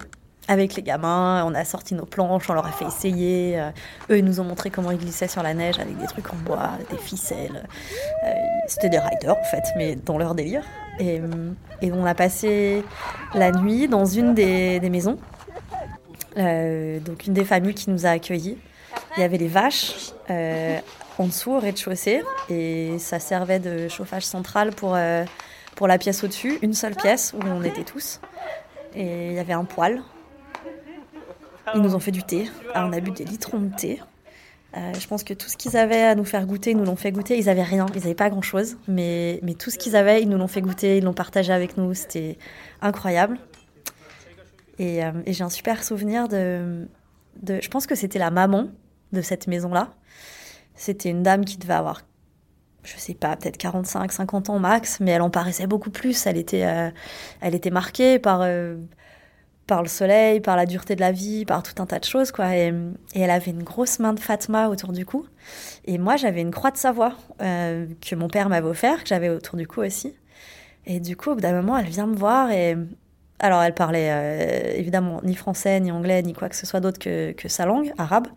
Avec 0.50 0.76
les 0.76 0.82
gamins, 0.82 1.46
on 1.46 1.54
a 1.54 1.64
sorti 1.64 1.94
nos 1.94 2.06
planches, 2.06 2.50
on 2.50 2.54
leur 2.54 2.66
a 2.66 2.72
fait 2.72 2.86
essayer. 2.86 3.58
Euh, 3.60 3.70
eux, 4.10 4.18
ils 4.18 4.26
nous 4.26 4.42
ont 4.42 4.44
montré 4.44 4.72
comment 4.72 4.92
ils 4.92 4.98
glissaient 4.98 5.28
sur 5.28 5.44
la 5.44 5.54
neige 5.54 5.80
avec 5.80 5.98
des 5.98 6.08
trucs 6.08 6.34
en 6.34 6.38
bois, 6.38 6.72
des 6.90 6.98
ficelles. 6.98 7.68
Euh, 8.26 8.34
C'était 8.68 8.90
des 8.90 9.00
riders 9.00 9.38
en 9.38 9.44
fait, 9.44 9.64
mais 9.78 9.96
dans 9.96 10.18
leur 10.18 10.34
délire. 10.34 10.64
Et, 11.00 11.22
et 11.82 11.92
on 11.92 12.06
a 12.06 12.16
passé 12.16 12.84
la 13.34 13.52
nuit 13.52 13.88
dans 13.88 14.06
une 14.06 14.34
des, 14.34 14.82
maisons. 14.90 15.18
Euh, 16.38 17.00
donc 17.00 17.28
une 17.28 17.34
des 17.34 17.46
familles 17.46 17.76
qui 17.76 17.90
nous 17.90 18.06
a 18.06 18.10
accueillis. 18.10 18.58
Il 19.18 19.22
y 19.22 19.24
avait 19.24 19.38
les 19.38 19.48
vaches 19.48 20.14
euh, 20.30 20.80
en 21.20 21.28
dessous 21.28 21.52
au 21.52 21.60
rez-de-chaussée 21.60 22.24
et 22.50 22.98
ça 22.98 23.20
servait 23.20 23.60
de 23.60 23.88
chauffage 23.88 24.26
central 24.26 24.72
pour, 24.72 24.96
euh, 24.96 25.26
pour 25.76 25.88
la 25.88 25.98
pièce 25.98 26.24
au-dessus, 26.24 26.58
une 26.64 26.74
seule 26.74 26.96
pièce 26.96 27.34
où 27.34 27.46
on 27.48 27.64
était 27.64 27.84
tous. 27.84 28.20
Et 28.96 29.28
il 29.28 29.34
y 29.34 29.40
avait 29.40 29.54
un 29.54 29.66
poêle 29.66 30.02
ils 31.76 31.82
nous 31.82 31.96
ont 31.96 32.00
fait 32.00 32.12
du 32.12 32.24
thé. 32.24 32.50
Alors, 32.74 32.90
on 32.90 32.94
a 32.94 33.00
bu 33.00 33.12
des 33.12 33.26
litrons 33.26 33.60
de 33.60 33.76
thé. 33.76 34.02
Euh, 34.78 34.94
je 34.94 35.08
pense 35.08 35.24
que 35.24 35.34
tout 35.34 35.50
ce 35.50 35.58
qu'ils 35.58 35.78
avaient 35.78 36.04
à 36.04 36.14
nous 36.14 36.26
faire 36.26 36.46
goûter, 36.46 36.72
ils 36.72 36.78
nous 36.78 36.86
l'ont 36.86 36.96
fait 36.96 37.12
goûter. 37.12 37.38
Ils 37.38 37.50
avaient 37.50 37.64
rien, 37.64 37.88
ils 37.96 38.02
n'avaient 38.02 38.14
pas 38.14 38.30
grand 38.30 38.42
chose, 38.42 38.78
mais, 38.88 39.42
tout 39.58 39.72
ce 39.72 39.78
qu'ils 39.78 39.96
avaient, 39.96 40.22
ils 40.22 40.30
nous 40.30 40.38
l'ont 40.38 40.48
fait 40.48 40.62
goûter, 40.62 40.98
ils 40.98 41.04
l'ont 41.04 41.14
partagé 41.14 41.52
avec 41.52 41.78
nous. 41.78 41.94
C'était 41.94 42.38
incroyable. 42.82 43.40
Et, 44.78 45.04
euh, 45.04 45.12
j'ai 45.28 45.44
un 45.44 45.50
super 45.50 45.84
souvenir 45.84 46.28
de. 46.28 46.88
Je 47.48 47.68
pense 47.70 47.88
que 47.88 47.96
c'était 47.96 48.20
la 48.20 48.32
maman 48.32 48.68
de 49.12 49.22
cette 49.22 49.48
maison-là. 49.48 49.90
C'était 50.76 51.10
une 51.10 51.24
dame 51.24 51.46
qui 51.46 51.58
devait 51.58 51.74
avoir, 51.74 52.02
je 52.84 52.96
sais 52.98 53.14
pas, 53.14 53.36
peut-être 53.36 53.58
45, 53.58 54.12
50 54.12 54.50
ans 54.50 54.60
max, 54.60 55.00
mais 55.00 55.12
elle 55.12 55.22
en 55.22 55.30
paraissait 55.30 55.68
beaucoup 55.68 55.90
plus. 55.90 56.26
Elle 56.28 56.38
était, 56.38 56.66
euh, 56.66 56.90
elle 57.42 57.56
était 57.56 57.72
marquée 57.72 58.20
par 58.20 58.42
par 59.70 59.84
le 59.84 59.88
soleil, 59.88 60.42
par 60.42 60.58
la 60.58 60.66
dureté 60.66 60.96
de 60.96 61.00
la 61.00 61.12
vie, 61.12 61.46
par 61.46 61.62
tout 61.64 61.80
un 61.82 61.86
tas 61.86 62.00
de 62.00 62.06
choses, 62.06 62.32
quoi. 62.32 62.56
Et, 62.56 62.74
elle 63.14 63.30
avait 63.30 63.52
une 63.52 63.64
grosse 63.64 64.00
main 64.00 64.14
de 64.14 64.20
Fatma 64.20 64.68
autour 64.68 64.92
du 64.92 65.06
cou. 65.06 65.28
Et 65.86 65.98
moi, 65.98 66.18
j'avais 66.18 66.42
une 66.42 66.52
croix 66.52 66.72
de 66.72 66.78
Savoie 66.78 67.14
euh, 67.42 67.86
que 68.02 68.16
mon 68.16 68.28
père 68.28 68.50
m'avait 68.50 68.68
offert, 68.68 69.04
que 69.04 69.10
j'avais 69.10 69.30
autour 69.30 69.58
du 69.58 69.68
cou 69.68 69.82
aussi. 69.82 70.16
Et 70.86 71.00
du 71.00 71.16
coup, 71.16 71.32
au 71.32 71.36
bout 71.36 71.42
d'un 71.42 71.54
moment, 71.54 71.78
elle 71.78 71.86
vient 71.88 72.08
me 72.08 72.16
voir 72.16 72.52
et... 72.52 72.76
Alors, 73.42 73.62
elle 73.64 73.74
parlait 73.74 74.10
euh, 74.12 74.74
évidemment 74.76 75.22
ni 75.24 75.34
français, 75.34 75.80
ni 75.80 75.94
anglais, 75.94 76.22
ni 76.24 76.34
quoi 76.34 76.50
que 76.50 76.58
ce 76.58 76.66
soit 76.66 76.82
d'autre 76.82 77.00
que, 77.00 77.32
que 77.32 77.48
sa 77.48 77.66
langue, 77.66 77.94
arabe. 77.98 78.28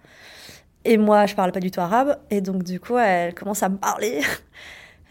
Et 0.84 0.96
moi, 0.96 1.26
je 1.26 1.34
parle 1.34 1.50
pas 1.50 1.58
du 1.58 1.72
tout 1.72 1.80
arabe. 1.80 2.18
Et 2.30 2.40
donc, 2.40 2.62
du 2.62 2.78
coup, 2.78 2.98
elle 2.98 3.34
commence 3.34 3.64
à 3.64 3.68
me 3.68 3.78
parler. 3.78 4.20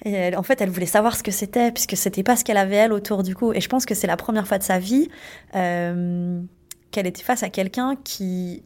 Et 0.04 0.36
en 0.36 0.44
fait, 0.44 0.62
elle 0.62 0.70
voulait 0.70 0.86
savoir 0.86 1.16
ce 1.16 1.24
que 1.24 1.32
c'était, 1.32 1.72
puisque 1.72 1.96
c'était 1.96 2.24
pas 2.24 2.36
ce 2.36 2.44
qu'elle 2.44 2.58
avait 2.58 2.76
elle 2.76 2.94
autour 2.94 3.22
du 3.22 3.36
cou. 3.36 3.54
Et 3.54 3.62
je 3.62 3.70
pense 3.70 3.86
que 3.86 3.94
c'est 3.94 4.08
la 4.08 4.18
première 4.18 4.48
fois 4.48 4.58
de 4.58 4.64
sa 4.64 4.80
vie 4.80 5.10
euh, 5.56 6.42
qu'elle 6.90 7.08
était 7.08 7.22
face 7.22 7.44
à 7.44 7.50
quelqu'un 7.50 7.96
qui, 8.04 8.64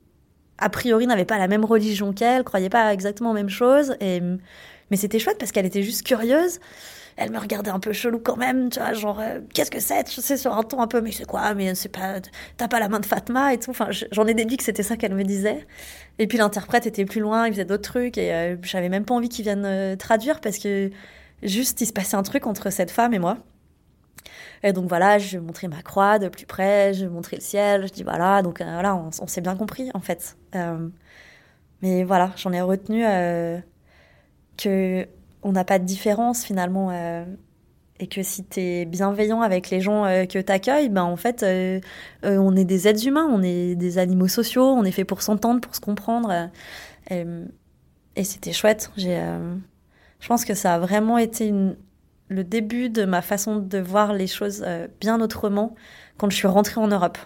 a 0.57 0.69
priori, 0.69 1.07
n'avait 1.07 1.25
pas 1.25 1.37
la 1.37 1.47
même 1.47 1.65
religion 1.65 2.13
qu'elle, 2.13 2.43
croyait 2.43 2.69
pas 2.69 2.93
exactement 2.93 3.31
aux 3.31 3.35
mêmes 3.35 3.49
choses. 3.49 3.97
Mais 4.91 4.97
c'était 4.97 5.19
chouette 5.19 5.37
parce 5.37 5.51
qu'elle 5.51 5.65
était 5.65 5.83
juste 5.83 6.03
curieuse. 6.03 6.59
Elle 7.17 7.31
me 7.31 7.39
regardait 7.39 7.71
un 7.71 7.79
peu 7.79 7.93
chelou 7.93 8.19
quand 8.19 8.35
même, 8.35 8.69
tu 8.69 8.79
vois, 8.79 8.91
genre, 8.91 9.21
euh, 9.21 9.39
qu'est-ce 9.53 9.71
que 9.71 9.79
c'est 9.79 10.09
Je 10.13 10.19
sais, 10.19 10.35
sur 10.35 10.53
un 10.53 10.63
ton 10.63 10.81
un 10.81 10.87
peu, 10.87 10.99
mais 10.99 11.13
c'est 11.13 11.25
quoi? 11.25 11.53
Mais 11.53 11.73
c'est 11.73 11.89
pas, 11.89 12.19
t'as 12.57 12.67
pas 12.67 12.79
la 12.79 12.89
main 12.89 12.99
de 12.99 13.05
Fatma 13.05 13.53
et 13.53 13.57
tout. 13.57 13.71
Enfin, 13.71 13.87
j'en 14.11 14.27
ai 14.27 14.33
déduit 14.33 14.57
que 14.57 14.63
c'était 14.63 14.83
ça 14.83 14.97
qu'elle 14.97 15.15
me 15.15 15.23
disait. 15.23 15.65
Et 16.19 16.27
puis 16.27 16.37
l'interprète 16.37 16.85
était 16.87 17.05
plus 17.05 17.21
loin, 17.21 17.47
il 17.47 17.53
faisait 17.53 17.65
d'autres 17.65 17.89
trucs 17.89 18.17
et 18.17 18.33
euh, 18.33 18.57
j'avais 18.63 18.89
même 18.89 19.05
pas 19.05 19.13
envie 19.13 19.29
qu'il 19.29 19.43
vienne 19.43 19.63
euh, 19.65 19.95
traduire 19.95 20.41
parce 20.41 20.57
que 20.57 20.91
juste 21.43 21.81
il 21.81 21.85
se 21.85 21.93
passait 21.93 22.15
un 22.15 22.23
truc 22.23 22.47
entre 22.47 22.69
cette 22.69 22.91
femme 22.91 23.13
et 23.13 23.19
moi. 23.19 23.37
Et 24.63 24.73
donc 24.73 24.89
voilà, 24.89 25.19
je 25.19 25.37
montrais 25.37 25.67
ma 25.67 25.81
croix 25.81 26.17
de 26.19 26.27
plus 26.27 26.45
près, 26.45 26.93
je 26.93 27.05
montrais 27.05 27.37
le 27.37 27.41
ciel, 27.41 27.87
je 27.87 27.93
dis 27.93 28.03
voilà, 28.03 28.41
donc 28.41 28.61
euh, 28.61 28.65
voilà, 28.65 28.95
on, 28.95 29.27
s'est 29.27 29.41
bien 29.41 29.55
compris 29.55 29.91
en 29.93 29.99
fait. 29.99 30.37
Euh, 30.55 30.89
mais 31.81 32.03
voilà, 32.03 32.31
j'en 32.37 32.51
ai 32.51 32.61
retenu 32.61 33.03
euh, 33.05 33.59
que 34.57 35.07
on 35.43 35.51
n'a 35.51 35.63
pas 35.65 35.77
de 35.77 35.85
différence 35.85 36.43
finalement 36.43 36.89
euh, 36.91 37.25
et 37.99 38.07
que 38.07 38.23
si 38.23 38.43
tu 38.45 38.59
es 38.59 38.85
bienveillant 38.85 39.41
avec 39.41 39.69
les 39.69 39.81
gens 39.81 40.03
que 40.03 40.41
tu 40.41 40.51
accueilles, 40.51 40.89
ben 40.89 41.03
en 41.03 41.15
fait, 41.15 41.45
on 42.23 42.55
est 42.55 42.65
des 42.65 42.87
êtres 42.87 43.07
humains, 43.07 43.27
on 43.31 43.41
est 43.43 43.75
des 43.75 43.97
animaux 43.99 44.27
sociaux, 44.27 44.65
on 44.65 44.83
est 44.83 44.91
fait 44.91 45.05
pour 45.05 45.21
s'entendre, 45.21 45.61
pour 45.61 45.75
se 45.75 45.81
comprendre. 45.81 46.49
et, 47.09 47.23
et 48.17 48.23
c'était 48.23 48.51
chouette. 48.51 48.91
J'ai 48.97 49.21
je 50.19 50.27
pense 50.27 50.45
que 50.45 50.53
ça 50.53 50.75
a 50.75 50.79
vraiment 50.79 51.17
été 51.17 51.53
le 52.29 52.43
début 52.43 52.89
de 52.89 53.05
ma 53.05 53.21
façon 53.21 53.57
de 53.57 53.77
voir 53.77 54.13
les 54.13 54.27
choses 54.27 54.63
euh, 54.65 54.87
bien 54.99 55.21
autrement 55.21 55.75
quand 56.17 56.29
je 56.29 56.35
suis 56.35 56.47
rentrée 56.47 56.81
en 56.81 56.87
Europe. 56.87 57.17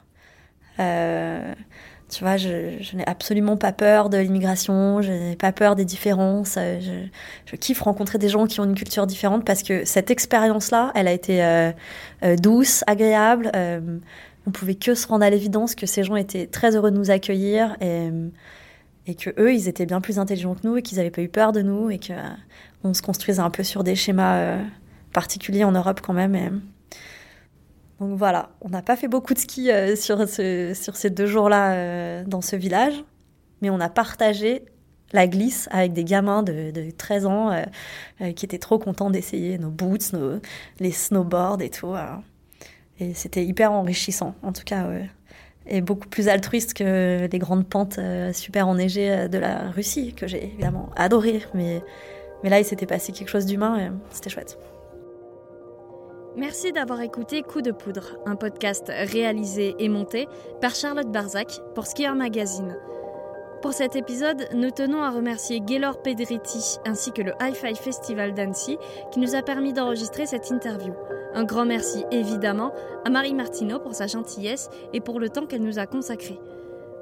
Euh, 0.79 1.53
tu 2.09 2.23
vois, 2.23 2.37
je, 2.37 2.95
n'ai 2.95 3.07
absolument 3.07 3.55
pas 3.55 3.71
peur 3.71 4.09
de 4.09 4.17
l'immigration, 4.17 5.01
je 5.01 5.11
n'ai 5.11 5.35
pas 5.35 5.51
peur 5.51 5.75
des 5.75 5.85
différences. 5.85 6.55
euh, 6.57 6.79
Je, 6.81 7.51
je 7.51 7.55
kiffe 7.55 7.81
rencontrer 7.81 8.17
des 8.17 8.29
gens 8.29 8.47
qui 8.47 8.59
ont 8.59 8.65
une 8.65 8.75
culture 8.75 9.05
différente 9.05 9.45
parce 9.45 9.61
que 9.63 9.85
cette 9.85 10.09
expérience-là, 10.09 10.91
elle 10.95 11.07
a 11.07 11.13
été 11.13 11.71
douce, 12.41 12.83
agréable. 12.87 13.51
On 14.47 14.51
pouvait 14.51 14.75
que 14.75 14.95
se 14.95 15.07
rendre 15.07 15.23
à 15.23 15.29
l'évidence 15.29 15.75
que 15.75 15.85
ces 15.85 16.03
gens 16.03 16.15
étaient 16.15 16.47
très 16.47 16.75
heureux 16.75 16.89
de 16.91 16.97
nous 16.97 17.11
accueillir 17.11 17.77
et, 17.81 18.09
et 19.05 19.15
que 19.15 19.29
eux, 19.37 19.53
ils 19.53 19.67
étaient 19.67 19.85
bien 19.85 20.01
plus 20.01 20.17
intelligents 20.17 20.55
que 20.55 20.65
nous 20.65 20.77
et 20.77 20.81
qu'ils 20.81 20.97
n'avaient 20.97 21.11
pas 21.11 21.21
eu 21.21 21.29
peur 21.29 21.51
de 21.51 21.61
nous 21.61 21.91
et 21.91 21.99
que 21.99 22.13
on 22.83 22.93
se 22.93 23.01
construisait 23.01 23.41
un 23.41 23.49
peu 23.49 23.63
sur 23.63 23.83
des 23.83 23.95
schémas 23.95 24.37
euh, 24.37 24.63
particuliers 25.13 25.63
en 25.63 25.71
Europe 25.71 26.01
quand 26.01 26.13
même. 26.13 26.61
Donc 27.99 28.17
voilà, 28.17 28.51
on 28.61 28.69
n'a 28.69 28.81
pas 28.81 28.95
fait 28.95 29.09
beaucoup 29.09 29.33
de 29.33 29.39
ski 29.39 29.71
euh, 29.71 29.95
sur, 29.95 30.27
ce, 30.27 30.73
sur 30.73 30.95
ces 30.95 31.09
deux 31.09 31.25
jours-là 31.25 31.73
euh, 31.73 32.23
dans 32.25 32.41
ce 32.41 32.55
village, 32.55 33.03
mais 33.61 33.69
on 33.69 33.79
a 33.79 33.89
partagé 33.89 34.63
la 35.11 35.27
glisse 35.27 35.67
avec 35.71 35.93
des 35.93 36.03
gamins 36.03 36.43
de, 36.43 36.71
de 36.71 36.91
13 36.91 37.25
ans 37.25 37.63
qui 38.35 38.45
étaient 38.45 38.59
trop 38.59 38.77
contents 38.77 39.09
d'essayer 39.09 39.57
nos 39.57 39.71
boots, 39.71 40.13
nos, 40.13 40.39
les 40.79 40.91
snowboards 40.91 41.63
et 41.63 41.71
tout. 41.71 41.95
euh. 41.95 42.05
Et 42.99 43.15
c'était 43.15 43.43
hyper 43.43 43.71
enrichissant, 43.71 44.35
en 44.43 44.53
tout 44.53 44.61
cas. 44.63 44.87
Et 45.65 45.81
beaucoup 45.81 46.07
plus 46.07 46.27
altruiste 46.27 46.75
que 46.75 47.27
les 47.31 47.39
grandes 47.39 47.67
pentes 47.67 47.99
super 48.33 48.67
enneigées 48.67 49.27
de 49.29 49.39
la 49.39 49.71
Russie, 49.71 50.13
que 50.13 50.27
j'ai 50.27 50.43
évidemment 50.43 50.91
adoré. 50.95 51.41
Mais, 51.55 51.81
mais 52.43 52.49
là, 52.49 52.59
il 52.59 52.65
s'était 52.65 52.85
passé 52.85 53.11
quelque 53.11 53.29
chose 53.29 53.45
d'humain 53.45 53.77
et 53.77 53.91
c'était 54.11 54.29
chouette. 54.29 54.57
Merci 56.35 56.71
d'avoir 56.71 57.01
écouté 57.01 57.41
Coup 57.41 57.61
de 57.61 57.71
poudre, 57.71 58.17
un 58.25 58.35
podcast 58.35 58.89
réalisé 58.89 59.75
et 59.79 59.89
monté 59.89 60.27
par 60.61 60.75
Charlotte 60.75 61.11
Barzac 61.11 61.59
pour 61.75 61.87
Skier 61.87 62.13
Magazine. 62.13 62.77
Pour 63.61 63.73
cet 63.73 63.97
épisode, 63.97 64.47
nous 64.53 64.71
tenons 64.71 65.01
à 65.01 65.09
remercier 65.09 65.59
Gaylor 65.59 66.01
Pedretti 66.01 66.77
ainsi 66.85 67.11
que 67.11 67.21
le 67.21 67.33
Hi-Fi 67.41 67.75
Festival 67.75 68.33
d'Annecy 68.33 68.77
qui 69.11 69.19
nous 69.19 69.35
a 69.35 69.41
permis 69.41 69.73
d'enregistrer 69.73 70.25
cette 70.27 70.49
interview. 70.49 70.93
Un 71.33 71.43
grand 71.43 71.65
merci 71.65 72.05
évidemment 72.09 72.71
à 73.03 73.09
Marie 73.09 73.33
Martineau 73.33 73.79
pour 73.79 73.95
sa 73.95 74.07
gentillesse 74.07 74.69
et 74.93 75.01
pour 75.01 75.19
le 75.19 75.29
temps 75.29 75.45
qu'elle 75.45 75.63
nous 75.63 75.77
a 75.77 75.87
consacré. 75.87 76.39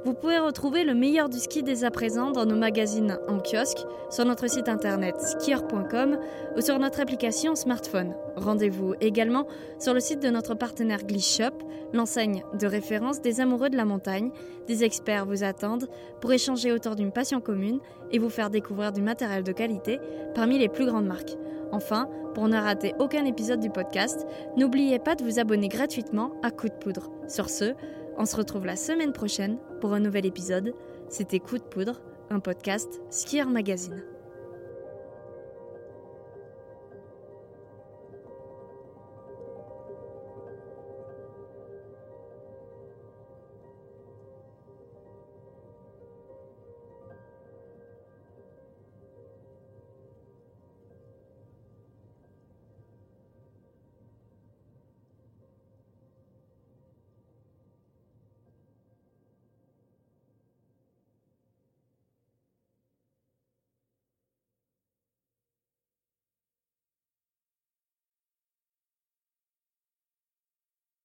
Vous 0.08 0.14
pouvez 0.14 0.40
retrouver 0.40 0.86
le 0.86 0.94
meilleur 0.94 1.28
du 1.28 1.38
ski 1.38 1.64
dès 1.64 1.84
à 1.84 1.92
présent 1.92 2.32
dans 2.32 2.46
nos 2.46 2.56
magazines 2.56 3.20
en 3.28 3.40
kiosque, 3.40 3.86
sur 4.10 4.24
notre 4.24 4.50
site 4.50 4.70
internet 4.70 5.20
skier.com 5.20 6.18
ou 6.56 6.62
sur 6.62 6.80
notre 6.80 7.02
application 7.02 7.56
smartphone. 7.56 8.16
Rendez-vous 8.38 8.94
également 9.02 9.48
sur 9.80 9.94
le 9.94 10.00
site 10.00 10.22
de 10.22 10.30
notre 10.30 10.56
partenaire 10.56 11.04
Glish 11.04 11.36
Shop, 11.36 11.58
l'enseigne 11.92 12.46
de 12.58 12.68
référence 12.68 13.20
des 13.20 13.42
amoureux 13.42 13.70
de 13.70 13.76
la 13.76 13.84
montagne. 13.84 14.32
Des 14.66 14.86
experts 14.86 15.26
vous 15.26 15.44
attendent 15.44 15.90
pour 16.22 16.32
échanger 16.32 16.72
autour 16.72 16.96
d'une 16.96 17.12
passion 17.12 17.42
commune 17.42 17.82
et 18.10 18.18
vous 18.18 18.30
faire 18.30 18.50
découvrir 18.50 18.94
du 18.94 19.02
matériel 19.02 19.44
de 19.44 19.52
qualité 19.52 20.00
parmi 20.34 20.58
les 20.58 20.70
plus 20.70 20.86
grandes 20.86 21.08
marques. 21.08 21.36
Enfin, 21.74 22.08
pour 22.34 22.48
ne 22.48 22.58
rater 22.58 22.94
aucun 23.00 23.26
épisode 23.26 23.60
du 23.60 23.70
podcast, 23.70 24.26
n'oubliez 24.56 25.00
pas 25.00 25.16
de 25.16 25.26
vous 25.26 25.38
abonner 25.38 25.68
gratuitement 25.68 26.32
à 26.44 26.52
Coup 26.52 26.70
de 26.70 26.74
Poudre. 26.76 27.12
Sur 27.28 27.50
ce, 27.50 27.74
on 28.18 28.26
se 28.26 28.36
retrouve 28.36 28.66
la 28.66 28.76
semaine 28.76 29.14
prochaine 29.14 29.58
pour 29.80 29.94
un 29.94 30.00
nouvel 30.00 30.26
épisode. 30.26 30.74
C'était 31.10 31.40
Coup 31.40 31.58
de 31.58 31.64
Poudre, 31.64 32.02
un 32.30 32.40
podcast 32.40 33.02
Skier 33.10 33.46
Magazine. 33.46 34.04